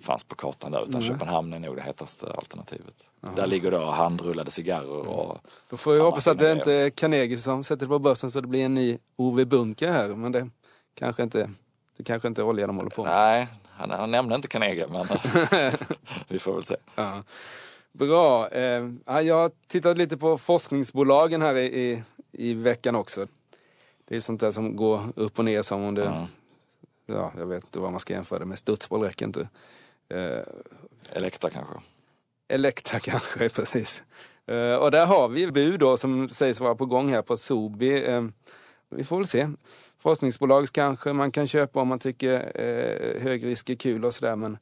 fanns 0.00 0.24
på 0.24 0.34
kartan 0.34 0.72
där, 0.72 0.82
utan 0.82 1.00
Nej. 1.00 1.08
Köpenhamn 1.08 1.52
är 1.52 1.58
nog 1.58 1.76
det 1.76 1.82
hetaste 1.82 2.32
alternativet. 2.32 3.10
Där 3.36 3.46
ligger 3.46 3.70
då 3.70 3.84
handrullade 3.84 4.50
cigarrer 4.50 5.08
och 5.08 5.38
Då 5.70 5.76
får 5.76 5.96
Ja, 5.96 6.02
hoppas 6.02 6.26
att 6.26 6.38
det 6.38 6.48
hinner 6.48 6.60
inte 6.60 6.72
är 6.72 6.90
Carnegie 6.90 7.38
som 7.38 7.64
sätter 7.64 7.86
det 7.86 7.88
på 7.88 7.98
börsen 7.98 8.30
så 8.30 8.40
det 8.40 8.48
blir 8.48 8.64
en 8.64 8.74
ny 8.74 8.98
Ove 9.16 9.44
Bunker 9.44 9.92
här. 9.92 10.08
Men 10.08 10.32
det 10.32 10.50
kanske 10.94 11.22
inte, 11.22 11.50
det 11.96 12.04
kanske 12.04 12.28
inte 12.28 12.40
är 12.40 12.44
olja 12.44 12.66
de 12.66 12.76
håller 12.76 12.90
på 12.90 13.04
med. 13.04 13.12
Nej, 13.12 13.46
han, 13.78 13.90
han 13.90 14.10
nämnde 14.10 14.34
inte 14.34 14.48
Carnegie 14.48 14.86
men 14.88 15.06
vi 16.28 16.38
får 16.38 16.54
väl 16.54 16.64
se. 16.64 16.76
Ja. 16.94 17.22
Bra. 17.92 18.48
Eh, 18.48 18.88
ja, 19.06 19.22
jag 19.22 19.34
har 19.34 19.50
tittat 19.68 19.98
lite 19.98 20.16
på 20.16 20.38
forskningsbolagen 20.38 21.42
här 21.42 21.56
i, 21.58 22.02
i, 22.32 22.54
veckan 22.54 22.94
också. 22.94 23.26
Det 24.04 24.16
är 24.16 24.20
sånt 24.20 24.40
där 24.40 24.50
som 24.50 24.76
går 24.76 25.00
upp 25.16 25.38
och 25.38 25.44
ner 25.44 25.62
som 25.62 25.84
om 25.84 25.94
det, 25.94 26.06
Mm. 26.06 26.26
ja, 27.06 27.32
jag 27.38 27.46
vet 27.46 27.64
inte 27.64 27.78
vad 27.78 27.90
man 27.90 28.00
ska 28.00 28.12
jämföra 28.14 28.38
det 28.38 28.44
med. 28.44 28.58
Studsboll 28.58 29.02
räcker 29.02 29.26
inte. 29.26 29.48
Eh, 30.08 30.40
Elekta 31.12 31.50
kanske. 31.50 31.74
Elektra 32.48 33.00
kanske, 33.02 33.48
precis. 33.48 34.02
Eh, 34.46 34.74
och 34.74 34.90
där 34.90 35.06
har 35.06 35.28
vi 35.28 35.52
bud 35.52 35.80
då 35.80 35.96
som 35.96 36.28
sägs 36.28 36.60
vara 36.60 36.74
på 36.74 36.86
gång 36.86 37.08
här 37.08 37.22
på 37.22 37.36
Sobi. 37.36 38.04
Eh, 38.04 38.24
vi 38.90 39.04
får 39.04 39.16
väl 39.16 39.26
se. 39.26 39.48
Forskningsbolag 39.98 40.68
kanske 40.72 41.12
man 41.12 41.32
kan 41.32 41.46
köpa 41.46 41.80
om 41.80 41.88
man 41.88 41.98
tycker 41.98 42.52
eh, 42.54 43.22
hög 43.22 43.44
risk 43.44 43.70
är 43.70 43.74
kul 43.74 44.04
och 44.04 44.14
sådär 44.14 44.36
men, 44.36 44.58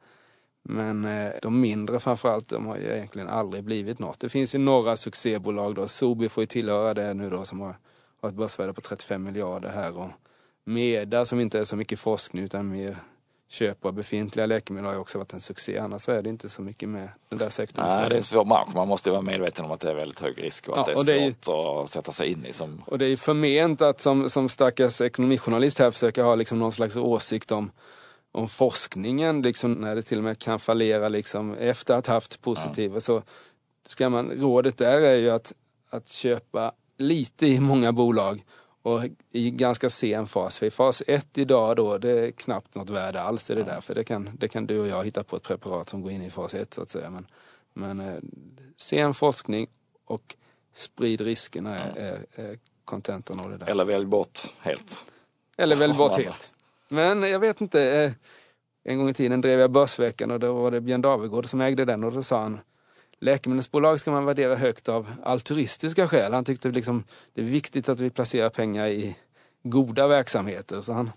men 0.62 1.04
eh, 1.04 1.32
de 1.42 1.60
mindre 1.60 2.00
framförallt, 2.00 2.48
de 2.48 2.66
har 2.66 2.76
ju 2.76 2.92
egentligen 2.92 3.28
aldrig 3.28 3.64
blivit 3.64 3.98
något. 3.98 4.20
Det 4.20 4.28
finns 4.28 4.54
ju 4.54 4.58
några 4.58 4.96
succébolag 4.96 5.74
då. 5.74 5.88
Sobi 5.88 6.28
får 6.28 6.42
ju 6.42 6.46
tillhöra 6.46 6.94
det 6.94 7.14
nu 7.14 7.30
då 7.30 7.44
som 7.44 7.60
har, 7.60 7.76
har 8.20 8.28
ett 8.28 8.34
börsvärde 8.34 8.72
på 8.72 8.80
35 8.80 9.22
miljarder 9.22 9.68
här 9.68 9.98
och 9.98 10.10
Meda 10.64 11.24
som 11.24 11.40
inte 11.40 11.58
är 11.58 11.64
så 11.64 11.76
mycket 11.76 11.98
forskning 11.98 12.44
utan 12.44 12.68
mer 12.68 12.96
köp 13.48 13.84
av 13.84 13.92
befintliga 13.92 14.46
läkemedel 14.46 14.86
har 14.86 14.92
ju 14.92 14.98
också 14.98 15.18
varit 15.18 15.32
en 15.32 15.40
succé. 15.40 15.78
Annars 15.78 16.08
är 16.08 16.22
det 16.22 16.28
inte 16.28 16.48
så 16.48 16.62
mycket 16.62 16.88
med 16.88 17.08
den 17.28 17.38
där 17.38 17.50
sektorn. 17.50 17.84
Nej, 17.88 18.08
det 18.08 18.14
är 18.14 18.16
en 18.16 18.22
svår 18.22 18.44
bransch. 18.44 18.74
Man 18.74 18.88
måste 18.88 19.10
vara 19.10 19.22
medveten 19.22 19.64
om 19.64 19.70
att 19.70 19.80
det 19.80 19.90
är 19.90 19.94
väldigt 19.94 20.20
hög 20.20 20.42
risk 20.42 20.68
och 20.68 20.78
att 20.78 20.86
Ja, 20.88 20.92
det 20.92 20.92
är 20.92 20.98
och 20.98 21.04
det 21.04 21.12
är 21.12 21.24
ju- 21.26 21.34
svårt 21.40 21.84
att 21.84 21.90
sätta 21.90 22.12
sig 22.12 22.32
in 22.32 22.46
i. 22.46 22.52
Som, 22.52 22.82
Och 22.86 22.98
det 22.98 23.06
är 23.06 23.16
förment 23.16 23.80
att 23.80 24.00
som, 24.00 24.30
som 24.30 24.48
stackars 24.48 25.00
ekonomijournalist 25.00 25.78
här 25.78 25.90
försöka 25.90 26.24
ha 26.24 26.34
liksom 26.34 26.58
någon 26.58 26.72
slags 26.72 26.96
åsikt 26.96 27.52
om, 27.52 27.70
om 28.32 28.48
forskningen, 28.48 29.42
liksom, 29.42 29.72
när 29.72 29.96
det 29.96 30.02
till 30.02 30.18
och 30.18 30.24
med 30.24 30.38
kan 30.38 30.58
fallera 30.58 31.08
liksom, 31.08 31.54
efter 31.54 31.94
att 31.94 32.06
ha 32.06 32.14
haft 32.14 32.40
positiva. 32.42 33.00
Så 33.00 33.22
ska 33.86 34.08
man, 34.08 34.30
rådet 34.30 34.78
där 34.78 35.00
är 35.00 35.16
ju 35.16 35.30
att, 35.30 35.52
att 35.90 36.08
köpa 36.08 36.72
lite 36.98 37.46
i 37.46 37.60
många 37.60 37.92
bolag 37.92 38.44
och 38.86 39.04
i 39.30 39.50
ganska 39.50 39.90
sen 39.90 40.26
fas. 40.26 40.58
För 40.58 40.66
i 40.66 40.70
fas 40.70 41.02
1 41.06 41.38
idag 41.38 41.76
då, 41.76 41.98
det 41.98 42.10
är 42.10 42.30
knappt 42.30 42.74
något 42.74 42.90
värde 42.90 43.22
alls 43.22 43.50
i 43.50 43.54
det 43.54 43.62
där. 43.64 43.80
För 43.80 43.94
det 43.94 44.04
kan, 44.04 44.30
det 44.38 44.48
kan 44.48 44.66
du 44.66 44.80
och 44.80 44.86
jag 44.86 45.04
hitta 45.04 45.22
på 45.22 45.36
ett 45.36 45.42
preparat 45.42 45.88
som 45.88 46.02
går 46.02 46.12
in 46.12 46.22
i 46.22 46.30
fas 46.30 46.54
1 46.54 46.74
så 46.74 46.82
att 46.82 46.90
säga. 46.90 47.10
Men, 47.10 47.26
men 47.74 48.00
eh, 48.00 48.16
sen 48.76 49.14
forskning 49.14 49.66
och 50.04 50.34
sprid 50.72 51.20
riskerna 51.20 51.76
är, 51.76 51.96
är, 51.96 52.26
är 52.34 52.58
kontentan 52.84 53.40
av 53.40 53.50
det 53.50 53.56
där. 53.56 53.66
eller 53.66 53.84
välj 53.84 54.06
bort 54.06 54.38
helt. 54.60 55.04
Eller 55.56 55.76
väl 55.76 55.94
bort 55.94 56.16
helt. 56.16 56.52
Men 56.88 57.22
jag 57.22 57.38
vet 57.38 57.60
inte. 57.60 57.82
eh, 57.82 58.12
En 58.84 58.98
gång 58.98 59.08
i 59.08 59.14
tiden 59.14 59.40
drev 59.40 59.60
jag 59.60 59.70
Börsveckan 59.70 60.30
och 60.30 60.40
då 60.40 60.52
var 60.52 60.70
det 60.70 60.80
Björn 60.80 61.02
Davigård 61.02 61.46
som 61.46 61.60
ägde 61.60 61.84
den 61.84 62.04
och 62.04 62.12
då 62.12 62.22
sa 62.22 62.42
han 62.42 62.60
Läkemedelsbolag 63.20 64.00
ska 64.00 64.10
man 64.10 64.24
värdera 64.24 64.54
högt 64.54 64.88
av 64.88 65.12
altruistiska 65.22 66.08
skäl. 66.08 66.32
Han 66.32 66.44
tyckte 66.44 66.68
liksom 66.68 67.04
det 67.34 67.40
är 67.40 67.44
viktigt 67.44 67.88
att 67.88 68.00
vi 68.00 68.10
placerar 68.10 68.48
pengar 68.48 68.86
i 68.86 69.16
goda 69.62 70.06
verksamheter. 70.06 70.80
Så 70.80 70.92
han, 70.92 71.10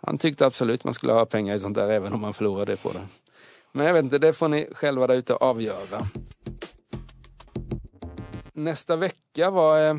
han 0.00 0.18
tyckte 0.18 0.46
absolut 0.46 0.84
man 0.84 0.94
skulle 0.94 1.12
ha 1.12 1.24
pengar 1.24 1.54
i 1.54 1.60
sånt 1.60 1.74
där 1.74 1.90
även 1.90 2.12
om 2.12 2.20
man 2.20 2.34
förlorade 2.34 2.76
på 2.76 2.92
det. 2.92 3.06
Men 3.72 3.86
jag 3.86 3.94
vet 3.94 4.04
inte, 4.04 4.18
det 4.18 4.32
får 4.32 4.48
ni 4.48 4.68
själva 4.72 5.06
där 5.06 5.14
ute 5.14 5.34
avgöra. 5.34 6.08
Nästa 8.52 8.96
vecka 8.96 9.50
var 9.50 9.88
eh, 9.88 9.94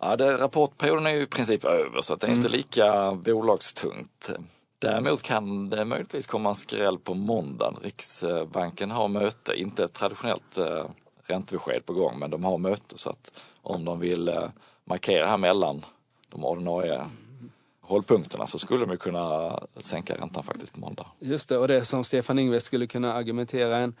Ja, 0.00 0.16
det, 0.16 0.36
rapportperioden 0.36 1.06
är 1.06 1.10
ju 1.10 1.22
i 1.22 1.26
princip 1.26 1.64
över 1.64 2.00
så 2.02 2.14
det 2.14 2.26
är 2.26 2.30
inte 2.30 2.48
lika 2.48 3.14
bolagstungt. 3.14 4.30
Däremot 4.78 5.22
kan 5.22 5.70
det 5.70 5.84
möjligtvis 5.84 6.26
komma 6.26 6.48
en 6.48 6.54
skräll 6.54 6.98
på 6.98 7.14
måndagen. 7.14 7.76
Riksbanken 7.82 8.90
har 8.90 9.08
möte, 9.08 9.52
inte 9.56 9.84
ett 9.84 9.92
traditionellt 9.92 10.58
eh, 10.58 10.84
räntebesked 11.24 11.86
på 11.86 11.92
gång, 11.92 12.18
men 12.18 12.30
de 12.30 12.44
har 12.44 12.58
möte 12.58 12.98
så 12.98 13.10
att 13.10 13.40
om 13.62 13.84
de 13.84 14.00
vill 14.00 14.28
eh, 14.28 14.44
markera 14.84 15.26
här 15.26 15.38
mellan 15.38 15.84
de 16.28 16.44
ordinarie 16.44 17.06
hållpunkterna 17.80 18.46
så 18.46 18.58
skulle 18.58 18.84
de 18.84 18.90
ju 18.90 18.96
kunna 18.96 19.58
sänka 19.76 20.14
räntan 20.14 20.42
faktiskt 20.42 20.72
på 20.72 20.80
måndag. 20.80 21.06
Just 21.18 21.48
det, 21.48 21.58
och 21.58 21.68
det 21.68 21.84
som 21.84 22.04
Stefan 22.04 22.38
Ingves 22.38 22.64
skulle 22.64 22.86
kunna 22.86 23.12
argumentera 23.12 23.76
en 23.76 23.94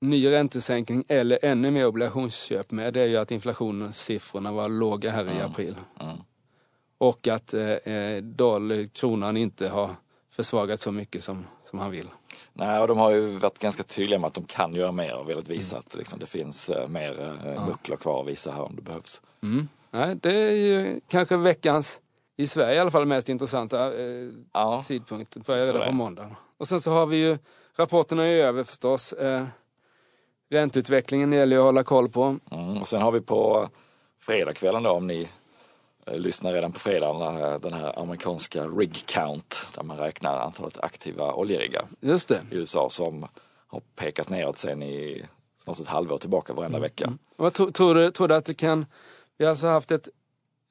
ny 0.00 0.30
räntesänkning 0.30 1.04
eller 1.08 1.38
ännu 1.42 1.70
mer 1.70 1.86
obligationsköp 1.86 2.70
med, 2.70 2.94
det 2.94 3.00
är 3.00 3.06
ju 3.06 3.16
att 3.16 3.30
inflationssiffrorna 3.30 4.52
var 4.52 4.68
låga 4.68 5.10
här 5.10 5.24
i 5.24 5.40
april. 5.40 5.76
Mm. 6.00 6.16
Och 7.02 7.28
att 7.28 7.54
eh, 7.54 7.62
eh, 7.62 8.22
dollar, 8.22 8.86
kronan 8.86 9.36
inte 9.36 9.68
har 9.68 9.90
försvagats 10.30 10.82
så 10.82 10.92
mycket 10.92 11.24
som, 11.24 11.46
som 11.70 11.78
han 11.78 11.90
vill. 11.90 12.08
Nej, 12.52 12.80
och 12.80 12.88
de 12.88 12.98
har 12.98 13.10
ju 13.10 13.38
varit 13.38 13.58
ganska 13.58 13.82
tydliga 13.82 14.18
med 14.18 14.28
att 14.28 14.34
de 14.34 14.44
kan 14.44 14.74
göra 14.74 14.92
mer 14.92 15.18
och 15.18 15.28
velat 15.28 15.48
visa 15.48 15.78
att 15.78 15.94
liksom, 15.94 16.18
det 16.18 16.26
finns 16.26 16.70
eh, 16.70 16.88
mer 16.88 17.36
eh, 17.44 17.66
muskler 17.66 17.96
kvar 17.96 18.20
att 18.20 18.28
visa 18.28 18.52
här 18.52 18.62
om 18.62 18.76
det 18.76 18.82
behövs. 18.82 19.22
Mm. 19.42 19.68
Nej, 19.90 20.14
det 20.14 20.32
är 20.32 20.50
ju 20.50 21.00
kanske 21.08 21.36
veckans, 21.36 22.00
i 22.36 22.46
Sverige 22.46 22.76
i 22.76 22.78
alla 22.78 22.90
fall, 22.90 23.06
mest 23.06 23.28
intressanta 23.28 24.00
eh, 24.00 24.28
Ja, 24.52 24.84
tidpunkt. 24.88 25.46
Börjar 25.46 25.66
redan 25.66 25.86
på 25.88 25.94
måndag. 25.94 26.36
Och 26.58 26.68
sen 26.68 26.80
så 26.80 26.90
har 26.90 27.06
vi 27.06 27.16
ju, 27.16 27.38
rapporterna 27.76 28.26
är 28.26 28.44
över 28.44 28.64
förstås. 28.64 29.12
Eh, 29.12 29.44
ränteutvecklingen 30.50 31.32
gäller 31.32 31.56
ju 31.56 31.60
att 31.60 31.66
hålla 31.66 31.82
koll 31.82 32.08
på. 32.08 32.36
Mm, 32.50 32.76
och 32.76 32.88
sen 32.88 33.02
har 33.02 33.12
vi 33.12 33.20
på 33.20 33.68
fredagskvällen 34.18 34.82
då, 34.82 34.90
om 34.90 35.06
ni 35.06 35.28
eh, 36.06 36.18
lyssnar 36.18 36.52
redan 36.52 36.72
på 36.72 36.78
fredagen, 36.78 37.20
den 37.20 37.36
här, 37.36 37.58
den 37.58 37.72
här 37.72 37.98
amerikanska 37.98 38.66
rig 38.66 39.06
count 39.06 39.66
där 39.74 39.82
man 39.82 39.98
räknar 39.98 40.38
antalet 40.38 40.78
aktiva 40.78 41.34
oljeriggar 41.34 41.84
Just 42.00 42.28
det. 42.28 42.40
i 42.50 42.54
USA 42.56 42.88
som 42.90 43.26
har 43.66 43.80
pekat 43.96 44.28
neråt 44.28 44.58
sen 44.58 44.82
i 44.82 45.26
snart 45.58 45.80
ett 45.80 45.86
halvår 45.86 46.18
tillbaka 46.18 46.52
varenda 46.52 46.78
vecka. 46.78 47.12
Tror, 47.52 47.70
tror, 47.70 47.94
du, 47.94 48.10
tror 48.10 48.28
du 48.28 48.34
att 48.34 48.44
det 48.44 48.54
kan... 48.54 48.86
Vi 49.38 49.44
har 49.44 49.50
alltså 49.50 49.66
haft 49.66 49.90
ett 49.90 50.08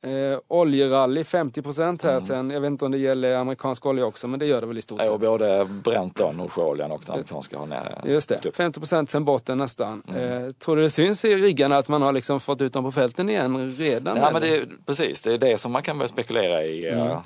eh, 0.03 0.39
oljerally, 0.47 1.23
50 1.23 1.61
procent 1.61 2.03
Mm. 2.03 2.13
här 2.13 2.19
sen. 2.19 2.49
Jag 2.49 2.61
vet 2.61 2.67
inte 2.67 2.85
om 2.85 2.91
det 2.91 2.97
gäller 2.97 3.35
amerikansk 3.35 3.85
olja 3.85 4.05
också, 4.05 4.27
men 4.27 4.39
det 4.39 4.45
gör 4.45 4.61
det 4.61 4.67
väl 4.67 4.77
i 4.77 4.81
stort 4.81 5.01
sett. 5.01 5.19
både 5.19 5.65
Brent 5.83 6.15
då, 6.15 6.31
Nordsjöoljan 6.31 6.91
och 6.91 7.01
den 7.05 7.13
amerikanska 7.13 7.57
har 7.59 7.65
ner, 7.65 8.01
Just 8.05 8.29
det, 8.29 8.45
upp. 8.45 8.55
50 8.55 8.79
procent 8.79 9.09
sen 9.09 9.25
botten 9.25 9.57
nästan. 9.57 10.03
Mm. 10.09 10.45
Eh, 10.45 10.51
tror 10.51 10.75
du 10.75 10.81
det 10.81 10.89
syns 10.89 11.25
i 11.25 11.35
riggarna 11.35 11.77
att 11.77 11.87
man 11.87 12.01
har 12.01 12.11
liksom 12.13 12.39
fått 12.39 12.61
ut 12.61 12.73
dem 12.73 12.83
på 12.83 12.91
fälten 12.91 13.29
igen 13.29 13.71
redan? 13.77 14.17
Ja, 14.17 14.29
men 14.31 14.41
det, 14.41 14.57
är- 14.57 14.67
precis, 14.85 15.21
det 15.21 15.33
är 15.33 15.37
det 15.37 15.57
som 15.57 15.71
man 15.71 15.81
kan 15.81 15.97
börja 15.97 16.09
spekulera 16.09 16.63
i 16.63 16.87
Mm. 16.89 17.07
eh, 17.07 17.17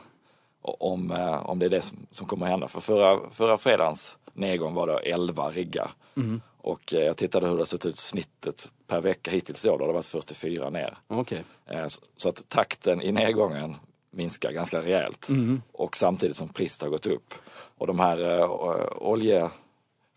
om, 0.61 1.11
eh, 1.11 1.49
om 1.49 1.59
det 1.59 1.65
är 1.65 1.69
det 1.69 1.81
som, 1.81 1.97
som 2.11 2.27
kommer 2.27 2.45
hända. 2.45 2.67
För 2.67 2.79
förra, 2.81 3.19
förra 3.31 3.57
fredagens 3.57 4.17
nedgång 4.33 4.73
var 4.73 4.87
det 4.87 4.97
11 4.99 5.49
riggar. 5.49 5.87
Mm. 6.17 6.41
Och 6.65 6.93
eh, 6.93 6.99
jag 6.99 7.17
tittade 7.17 7.47
hur 7.47 7.57
det 7.57 7.65
sett 7.65 7.85
ut 7.85 7.97
snittet 7.97 8.69
per 8.87 9.01
vecka 9.01 9.31
hittills 9.31 9.65
i 9.65 9.69
år, 9.69 9.77
då 9.77 9.83
har 9.83 9.87
det 9.87 9.93
varit 9.93 10.05
44 10.05 10.69
ner. 10.69 10.97
Okej. 11.07 11.43
Eh, 11.69 11.85
så, 12.15 12.29
att 12.29 12.49
takten 12.49 13.01
i 13.01 13.11
nedgången 13.11 13.75
minskar 14.11 14.51
ganska 14.51 14.79
rejält. 14.81 15.29
Mm. 15.29 15.61
Och 15.71 15.97
samtidigt 15.97 16.35
som 16.35 16.49
priset 16.49 16.81
har 16.81 16.89
gått 16.89 17.05
upp. 17.05 17.33
Och 17.77 17.87
de 17.87 17.99
här 17.99 18.39
eh, 18.39 18.49
olje, 18.97 19.49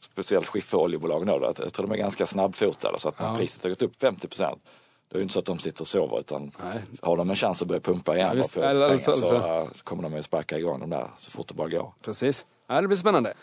speciellt 0.00 0.46
skifferoljebolagen 0.46 1.26
då, 1.28 1.52
jag 1.58 1.72
tror 1.72 1.86
de 1.86 1.92
är 1.92 1.96
ganska 1.98 2.26
snabbfotade. 2.26 2.98
Så 2.98 3.08
att 3.08 3.20
när 3.20 3.26
Ja. 3.28 3.36
priset 3.36 3.62
har 3.62 3.70
gått 3.70 3.82
upp 3.82 4.00
50 4.00 4.28
procent 4.28 4.62
då 5.10 5.14
är 5.16 5.18
det 5.18 5.22
inte 5.22 5.32
så 5.32 5.38
att 5.38 5.44
de 5.44 5.58
sitter 5.58 5.80
och 5.82 5.86
sover 5.86 6.18
utan 6.18 6.52
Nej. 6.64 6.80
har 7.02 7.16
de 7.16 7.30
en 7.30 7.36
chans 7.36 7.62
att 7.62 7.68
börja 7.68 7.80
pumpa 7.80 8.16
igen 8.16 8.30
Ja, 8.36 8.40
och 8.44 8.50
få 8.50 8.60
pengar 8.60 8.98
så- 8.98 9.12
så, 9.12 9.26
så- 9.26 9.36
eh, 9.36 9.68
så 9.72 9.84
kommer 9.84 10.02
de 10.02 10.14
att 10.18 10.24
sparka 10.24 10.58
igång 10.58 10.80
de 10.80 10.90
där 10.90 11.10
så 11.16 11.30
fort 11.30 11.48
det 11.48 11.54
bara 11.54 11.68
går. 11.68 11.92
Precis. 12.02 12.46
Ja, 12.68 12.80
det 12.80 12.86
blir 12.88 12.98
spännande. 12.98 13.34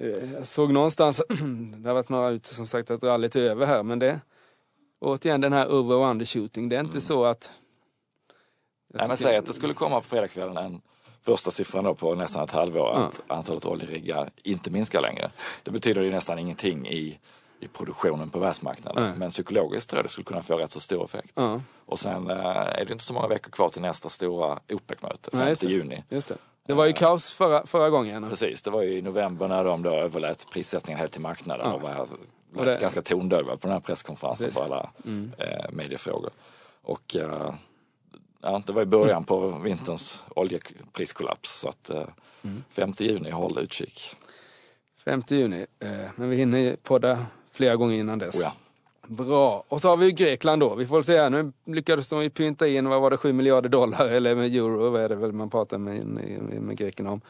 Eh, 0.00 0.32
Jag 0.34 0.46
såg 0.46 0.72
någonstans, 0.72 1.22
det 1.76 1.88
har 1.88 1.94
varit 1.94 2.08
några 2.08 2.30
ute 2.30 2.54
som 2.54 2.66
sagt 2.66 2.90
att 2.90 3.02
rallyt 3.02 3.36
är 3.36 3.40
över 3.40 3.66
här, 3.66 3.82
men 3.82 3.98
det 3.98 4.20
återigen 5.00 5.40
den 5.40 5.52
här 5.52 5.68
over 5.72 5.96
och 5.96 6.06
undershooting. 6.06 6.68
Det 6.68 6.76
är 6.76 6.80
inte 6.80 7.00
så 7.00 7.24
att... 7.24 7.50
Nej, 8.94 9.08
men 9.08 9.16
säg 9.16 9.36
att 9.36 9.46
det 9.46 9.52
skulle 9.52 9.74
komma 9.74 10.00
på 10.00 10.06
fredagskvällen 10.06 10.56
en 10.56 10.80
första 11.22 11.50
siffran 11.50 11.84
då 11.84 11.94
på 11.94 12.14
nästan 12.14 12.44
ett 12.44 12.50
halvår 12.50 12.90
att 12.96 13.20
antalet 13.26 13.64
oljeriggar 13.66 14.30
inte 14.42 14.70
minskar 14.70 15.00
längre. 15.00 15.30
Det 15.62 15.70
betyder 15.70 16.02
ju 16.02 16.10
nästan 16.10 16.38
ingenting 16.38 16.86
i, 16.88 17.18
i 17.60 17.68
produktionen 17.68 18.30
på 18.30 18.38
världsmarknaden. 18.38 19.02
Nej. 19.04 19.18
Men 19.18 19.30
psykologiskt 19.30 19.90
tror 19.90 19.98
jag 19.98 20.04
det 20.04 20.08
skulle 20.08 20.24
kunna 20.24 20.42
få 20.42 20.56
rätt 20.56 20.70
så 20.70 20.80
stor 20.80 21.04
effekt. 21.04 21.32
Ja, 21.34 21.60
Och 21.86 21.98
sen 21.98 22.30
eh, 22.30 22.36
är 22.56 22.84
det 22.84 22.92
inte 22.92 23.04
så 23.04 23.12
många 23.12 23.28
veckor 23.28 23.50
kvar 23.50 23.68
till 23.68 23.82
nästa 23.82 24.08
stora 24.08 24.58
OPEC-möte, 24.72 25.30
5 25.30 25.40
Nej, 25.40 25.48
just 25.48 25.62
det. 25.62 25.68
juni. 25.68 26.04
just 26.08 26.28
det. 26.28 26.36
Det 26.66 26.74
var 26.74 26.86
ju 26.86 26.92
kaos 26.92 27.30
förra, 27.30 27.66
förra 27.66 27.90
gången. 27.90 28.28
Precis, 28.30 28.62
det 28.62 28.70
var 28.70 28.82
ju 28.82 28.98
i 28.98 29.02
november 29.02 29.48
när 29.48 29.64
de 29.64 29.82
då 29.82 29.90
överlät 29.90 30.46
prissättningen 30.52 30.98
helt 30.98 31.12
till 31.12 31.20
marknaden 31.20 31.72
och 31.72 31.80
var 31.82 32.06
Och 32.56 32.64
det- 32.64 32.80
ganska 32.80 33.02
tondöva 33.02 33.52
på 33.56 33.66
den 33.66 33.72
här 33.72 33.80
presskonferensen 33.80 34.44
Precis. 34.46 34.60
Mm. 35.04 35.32
för 35.36 35.44
alla 35.44 35.60
eh, 35.64 35.70
mediefrågor. 35.72 36.30
Och 36.82 37.16
eh, 37.16 37.54
ja, 38.42 38.62
det 38.66 38.72
var 38.72 38.82
i 38.82 38.86
början 38.86 39.24
på 39.24 39.48
vinterns 39.58 40.22
oljepriskollaps 40.36 41.60
så 41.60 41.68
att 41.68 41.90
eh, 41.90 42.02
Mm. 42.42 42.64
5 42.70 42.92
juni, 42.98 43.30
håll 43.30 43.58
utkik. 43.58 44.16
5 45.04 45.22
juni. 45.28 45.66
Eh, 45.80 45.88
men 46.16 46.28
vi 46.30 46.36
hinner 46.36 46.76
podda 46.82 47.26
flera 47.50 47.76
gånger 47.76 47.96
innan 47.98 48.18
dess. 48.18 48.36
Oh 48.36 48.42
ja. 48.42 48.52
Bra. 49.06 49.64
Och 49.68 49.80
så 49.80 49.88
har 49.88 49.96
vi 49.96 50.06
ju 50.06 50.12
Grekland 50.12 50.62
då. 50.62 50.74
Vi 50.74 50.86
får 50.86 50.96
väl 50.96 51.04
se 51.04 51.18
här. 51.18 51.30
Nu 51.30 51.52
lyckades 51.66 52.08
de 52.08 52.22
ju 52.22 52.30
pynta 52.30 52.68
in, 52.68 52.88
vad 52.88 53.00
var 53.00 53.10
det, 53.10 53.16
7 53.16 53.32
miljarder 53.32 53.68
dollar 53.68 54.06
eller 54.08 54.34
med 54.34 54.54
euro, 54.54 54.90
vad 54.90 55.02
är 55.02 55.08
det 55.08 55.14
väl 55.14 55.32
man 55.32 55.50
pratar 55.50 55.78
med, 55.78 56.06
med, 56.60 56.76
grekerna 56.76 57.10
om. 57.10 57.20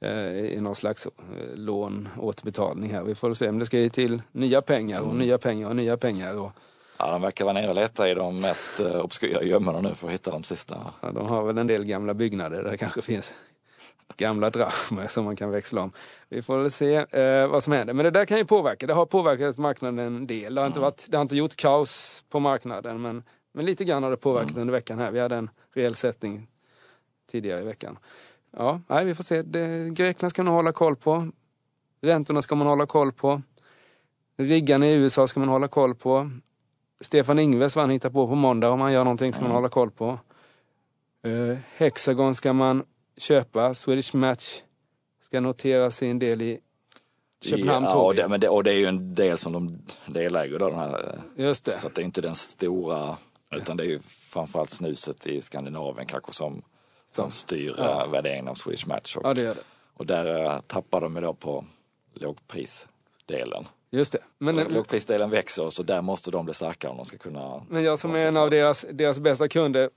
Eh, 0.00 0.28
I 0.38 0.60
någon 0.60 0.74
slags 0.74 1.06
eh, 1.06 1.12
lån, 1.54 2.08
återbetalning 2.20 2.92
här. 2.92 3.02
Vi 3.02 3.14
får 3.14 3.28
väl 3.28 3.36
se 3.36 3.48
om 3.48 3.58
det 3.58 3.66
ska 3.66 3.88
till 3.90 4.22
nya 4.32 4.62
pengar 4.62 5.00
och 5.00 5.16
nya 5.16 5.38
pengar 5.38 5.68
och 5.68 5.76
nya 5.76 5.96
pengar. 5.96 6.38
Och, 6.38 6.50
Ja, 6.98 7.10
de 7.10 7.22
verkar 7.22 7.44
vara 7.44 7.52
nere 7.52 7.68
och 7.68 7.74
leta 7.74 8.08
i 8.08 8.14
de 8.14 8.40
mest 8.40 8.80
eh, 8.80 9.00
obskyra 9.00 9.42
gömmorna 9.42 9.80
nu 9.80 9.94
för 9.94 10.06
att 10.06 10.14
hitta 10.14 10.30
de 10.30 10.44
sista. 10.44 10.92
ja, 11.00 11.10
de 11.12 11.26
har 11.26 11.44
väl 11.44 11.58
en 11.58 11.66
del 11.66 11.84
gamla 11.84 12.14
byggnader 12.14 12.62
där 12.62 12.70
det 12.70 12.76
kanske 12.76 13.02
finns 13.02 13.34
gamla 14.16 14.50
drachmer 14.50 15.06
som 15.06 15.24
man 15.24 15.36
kan 15.36 15.50
växla 15.50 15.82
om. 15.82 15.92
Vi 16.28 16.42
får 16.42 16.58
väl 16.58 16.70
se 16.70 16.94
eh, 16.94 17.46
vad 17.46 17.62
som 17.62 17.72
händer. 17.72 17.94
Men 17.94 18.04
det 18.04 18.10
där 18.10 18.24
kan 18.24 18.38
ju 18.38 18.44
påverka. 18.44 18.86
Det 18.86 18.94
har 18.94 19.06
påverkat 19.06 19.58
marknaden 19.58 19.98
en 19.98 20.26
del. 20.26 20.54
Det 20.54 20.60
har 20.60 20.66
inte, 20.66 20.80
varit, 20.80 21.06
det 21.10 21.16
har 21.16 21.22
inte 21.22 21.36
gjort 21.36 21.56
kaos 21.56 22.24
på 22.28 22.40
marknaden 22.40 23.02
men, 23.02 23.22
men 23.52 23.64
lite 23.64 23.84
grann 23.84 24.02
har 24.02 24.10
det 24.10 24.16
påverkat 24.16 24.56
under 24.56 24.72
veckan 24.72 24.98
här. 24.98 25.10
Vi 25.10 25.20
hade 25.20 25.36
en 25.36 25.50
rejäl 25.74 25.94
sättning 25.94 26.48
tidigare 27.30 27.60
i 27.60 27.64
veckan. 27.64 27.98
Ja, 28.56 28.80
nej, 28.88 29.04
vi 29.04 29.14
får 29.14 29.24
se. 29.24 29.42
Det, 29.42 29.90
Grekland 29.90 30.30
ska 30.30 30.42
man 30.42 30.54
hålla 30.54 30.72
koll 30.72 30.96
på. 30.96 31.28
Räntorna 32.00 32.42
ska 32.42 32.54
man 32.54 32.66
hålla 32.66 32.86
koll 32.86 33.12
på. 33.12 33.42
Riggarna 34.36 34.86
i 34.86 34.94
USA 34.94 35.26
ska 35.26 35.40
man 35.40 35.48
hålla 35.48 35.68
koll 35.68 35.94
på. 35.94 36.30
Stefan 37.00 37.38
Ingves 37.38 37.76
vad 37.76 37.82
han 37.82 37.90
hittar 37.90 38.10
på 38.10 38.28
på 38.28 38.34
måndag 38.34 38.70
om 38.70 38.80
han 38.80 38.92
gör 38.92 39.04
någonting 39.04 39.32
ska 39.32 39.42
man 39.42 39.52
hålla 39.52 39.68
koll 39.68 39.90
på. 39.90 40.18
Eh, 41.22 41.58
Hexagon 41.76 42.34
ska 42.34 42.52
man 42.52 42.84
köpa. 43.16 43.74
Swedish 43.74 44.14
Match 44.14 44.60
ska 45.20 45.40
notera 45.40 45.90
sin 45.90 46.18
del 46.18 46.42
i 46.42 46.60
Köpenhamn 47.44 47.86
ja, 47.90 47.96
och 47.96 48.14
det, 48.14 48.28
men 48.28 48.40
det, 48.40 48.48
och 48.48 48.64
det 48.64 48.70
är 48.70 48.76
ju 48.78 48.86
en 48.86 49.14
del 49.14 49.38
som 49.38 49.52
de 49.52 49.78
deläger 50.06 50.58
då, 50.58 50.68
den 50.70 50.78
här, 50.78 51.14
eh, 51.36 51.44
Just 51.44 51.64
det. 51.64 51.78
så 51.78 51.86
att 51.86 51.94
det 51.94 52.02
är 52.02 52.04
inte 52.04 52.20
den 52.20 52.34
stora, 52.34 53.16
utan 53.56 53.76
det 53.76 53.82
är 53.84 53.88
ju 53.88 53.98
framförallt 53.98 54.70
snuset 54.70 55.26
i 55.26 55.40
Skandinavien 55.40 56.06
kanske 56.06 56.32
som, 56.32 56.62
som 57.06 57.30
styr 57.30 57.74
Ja. 57.78 58.04
eh, 58.04 58.10
värderingen 58.10 58.48
av 58.48 58.54
Swedish 58.54 58.88
Match. 58.88 59.16
Och, 59.16 59.22
Ja, 59.24 59.34
det 59.34 59.40
gör 59.42 59.54
det. 59.54 59.60
och 59.94 60.06
där 60.06 60.44
eh, 60.44 60.60
tappar 60.60 61.00
de 61.00 61.14
ju 61.16 61.20
då 61.22 61.34
på 61.34 61.64
lågprisdelen. 62.14 63.66
Just 63.90 64.12
det. 64.12 64.18
Men, 64.38 64.58
Och 64.58 64.70
lågprisdelen 64.72 65.30
växer 65.30 65.70
så 65.70 65.82
där 65.82 66.02
måste 66.02 66.30
de 66.30 66.44
bli 66.44 66.54
starkare 66.54 66.90
om 66.90 66.96
de 66.96 67.06
ska 67.06 67.18
kunna... 67.18 67.62
men 67.68 67.82
jag 67.82 67.98
som 67.98 68.14
är 68.14 68.26
en 68.28 68.36
av 68.36 68.50
deras, 68.50 68.86
deras 68.90 69.20
bästa 69.20 69.48
kunder. 69.48 69.90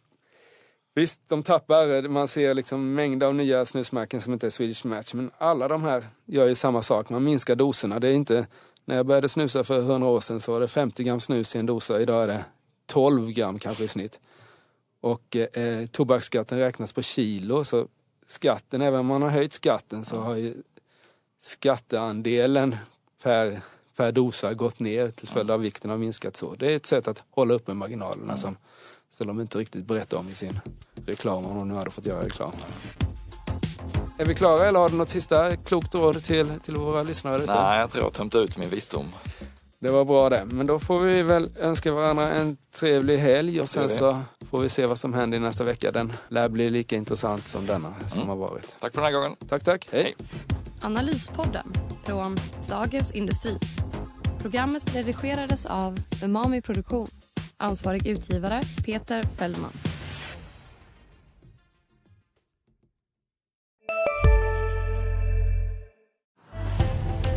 Visst, 0.97 1.21
de 1.27 1.43
tappar. 1.43 2.07
Man 2.07 2.27
ser 2.27 2.53
liksom 2.53 2.93
mängder 2.93 3.27
av 3.27 3.36
nya 3.36 3.65
snusmärken 3.65 4.21
som 4.21 4.33
inte 4.33 4.45
är 4.45 4.49
Swedish 4.49 4.86
Match. 4.86 5.13
Men 5.13 5.31
alla 5.38 5.67
de 5.67 5.83
här 5.83 6.07
gör 6.25 6.47
ju 6.47 6.55
samma 6.55 6.81
sak. 6.81 7.10
Man 7.10 7.23
minskar 7.23 7.55
doserna. 7.55 7.99
Det 7.99 8.07
är 8.07 8.13
inte... 8.13 8.47
När 8.86 8.95
jag 8.95 9.05
började 9.05 9.29
snusa 9.29 9.63
för 9.63 9.79
100 9.79 10.07
år 10.07 10.19
sedan 10.19 10.39
så 10.39 10.51
var 10.51 10.60
det 10.60 10.67
50 10.67 11.03
gram 11.03 11.19
snus 11.19 11.55
i 11.55 11.60
en 11.60 11.65
dosa. 11.65 12.01
Idag 12.01 12.23
är 12.23 12.27
det 12.27 12.45
12 12.86 13.31
gram 13.31 13.60
kanske 13.60 13.83
i 13.83 13.88
snitt. 13.88 14.19
Och 15.01 15.36
eh, 15.36 15.86
tobaksskatten 15.86 16.60
räknas 16.60 16.93
på 16.93 17.01
kilo. 17.01 17.63
Så 17.63 17.88
skatten, 18.27 18.81
även 18.81 18.99
om 18.99 19.05
man 19.05 19.21
har 19.21 19.29
höjt 19.29 19.53
skatten 19.53 20.05
så 20.05 20.19
har 20.19 20.36
ju 20.36 20.53
skatteandelen 21.39 22.75
per, 23.23 23.62
per 23.95 24.12
dosa 24.12 24.53
gått 24.53 24.79
ner 24.79 25.12
till 25.12 25.27
följd 25.27 25.51
av 25.51 25.62
vikten 25.62 25.89
har 25.89 25.97
minskat 25.97 26.36
så. 26.36 26.55
Det 26.55 26.71
är 26.71 26.75
ett 26.75 26.86
sätt 26.86 27.07
att 27.07 27.23
hålla 27.29 27.53
uppe 27.53 27.73
marginalerna 27.73 28.38
som, 28.38 28.57
som 29.10 29.27
de 29.27 29.41
inte 29.41 29.57
riktigt 29.57 29.86
berättar 29.86 30.17
om 30.17 30.29
i 30.29 30.36
sin 30.36 30.60
reklam, 31.07 31.45
om 31.45 31.57
de 31.57 31.67
nu 31.67 31.73
hade 31.75 31.91
fått 31.91 32.05
göra 32.05 32.25
reklam. 32.25 32.51
Är 34.17 34.25
vi 34.25 34.35
klara 34.35 34.67
eller 34.67 34.79
har 34.79 34.89
du 34.89 34.95
något 34.95 35.09
sista 35.09 35.55
klokt 35.55 35.95
råd 35.95 36.23
till, 36.23 36.51
till 36.65 36.75
våra 36.75 37.01
lyssnare? 37.01 37.37
Nej, 37.47 37.79
jag 37.79 37.91
tror 37.91 38.01
jag 38.03 38.05
har 38.09 38.11
tömt 38.13 38.35
ut 38.35 38.57
min 38.57 38.69
visdom. 38.69 39.05
Det 39.79 39.89
var 39.91 40.05
bra 40.05 40.29
det. 40.29 40.45
Men 40.45 40.67
då 40.67 40.79
får 40.79 40.99
vi 40.99 41.23
väl 41.23 41.49
önska 41.59 41.91
varandra 41.91 42.29
en 42.31 42.57
trevlig 42.75 43.17
helg 43.17 43.61
och 43.61 43.69
sen 43.69 43.89
så 43.89 44.21
får 44.49 44.61
vi 44.61 44.69
se 44.69 44.85
vad 44.85 44.99
som 44.99 45.13
händer 45.13 45.37
i 45.37 45.41
nästa 45.41 45.63
vecka. 45.63 45.91
Den 45.91 46.13
lär 46.29 46.49
bli 46.49 46.69
lika 46.69 46.95
intressant 46.95 47.47
som 47.47 47.65
denna 47.65 47.93
som 48.09 48.17
Mm. 48.17 48.29
har 48.29 48.35
varit. 48.35 48.75
Tack 48.79 48.93
för 48.93 49.01
den 49.01 49.13
här 49.13 49.19
gången. 49.19 49.35
Tack, 49.49 49.63
tack. 49.63 49.87
Hej. 49.91 50.03
Hej. 50.03 50.15
Analyspodden 50.81 51.73
från 52.05 52.37
Dagens 52.69 53.11
Industri. 53.11 53.57
Programmet 54.41 54.95
redigerades 54.95 55.65
av 55.65 55.99
Umami 56.23 56.61
Produktion. 56.61 57.07
Ansvarig 57.57 58.07
utgivare 58.07 58.61
Peter 58.85 59.23
Fellman. 59.37 59.71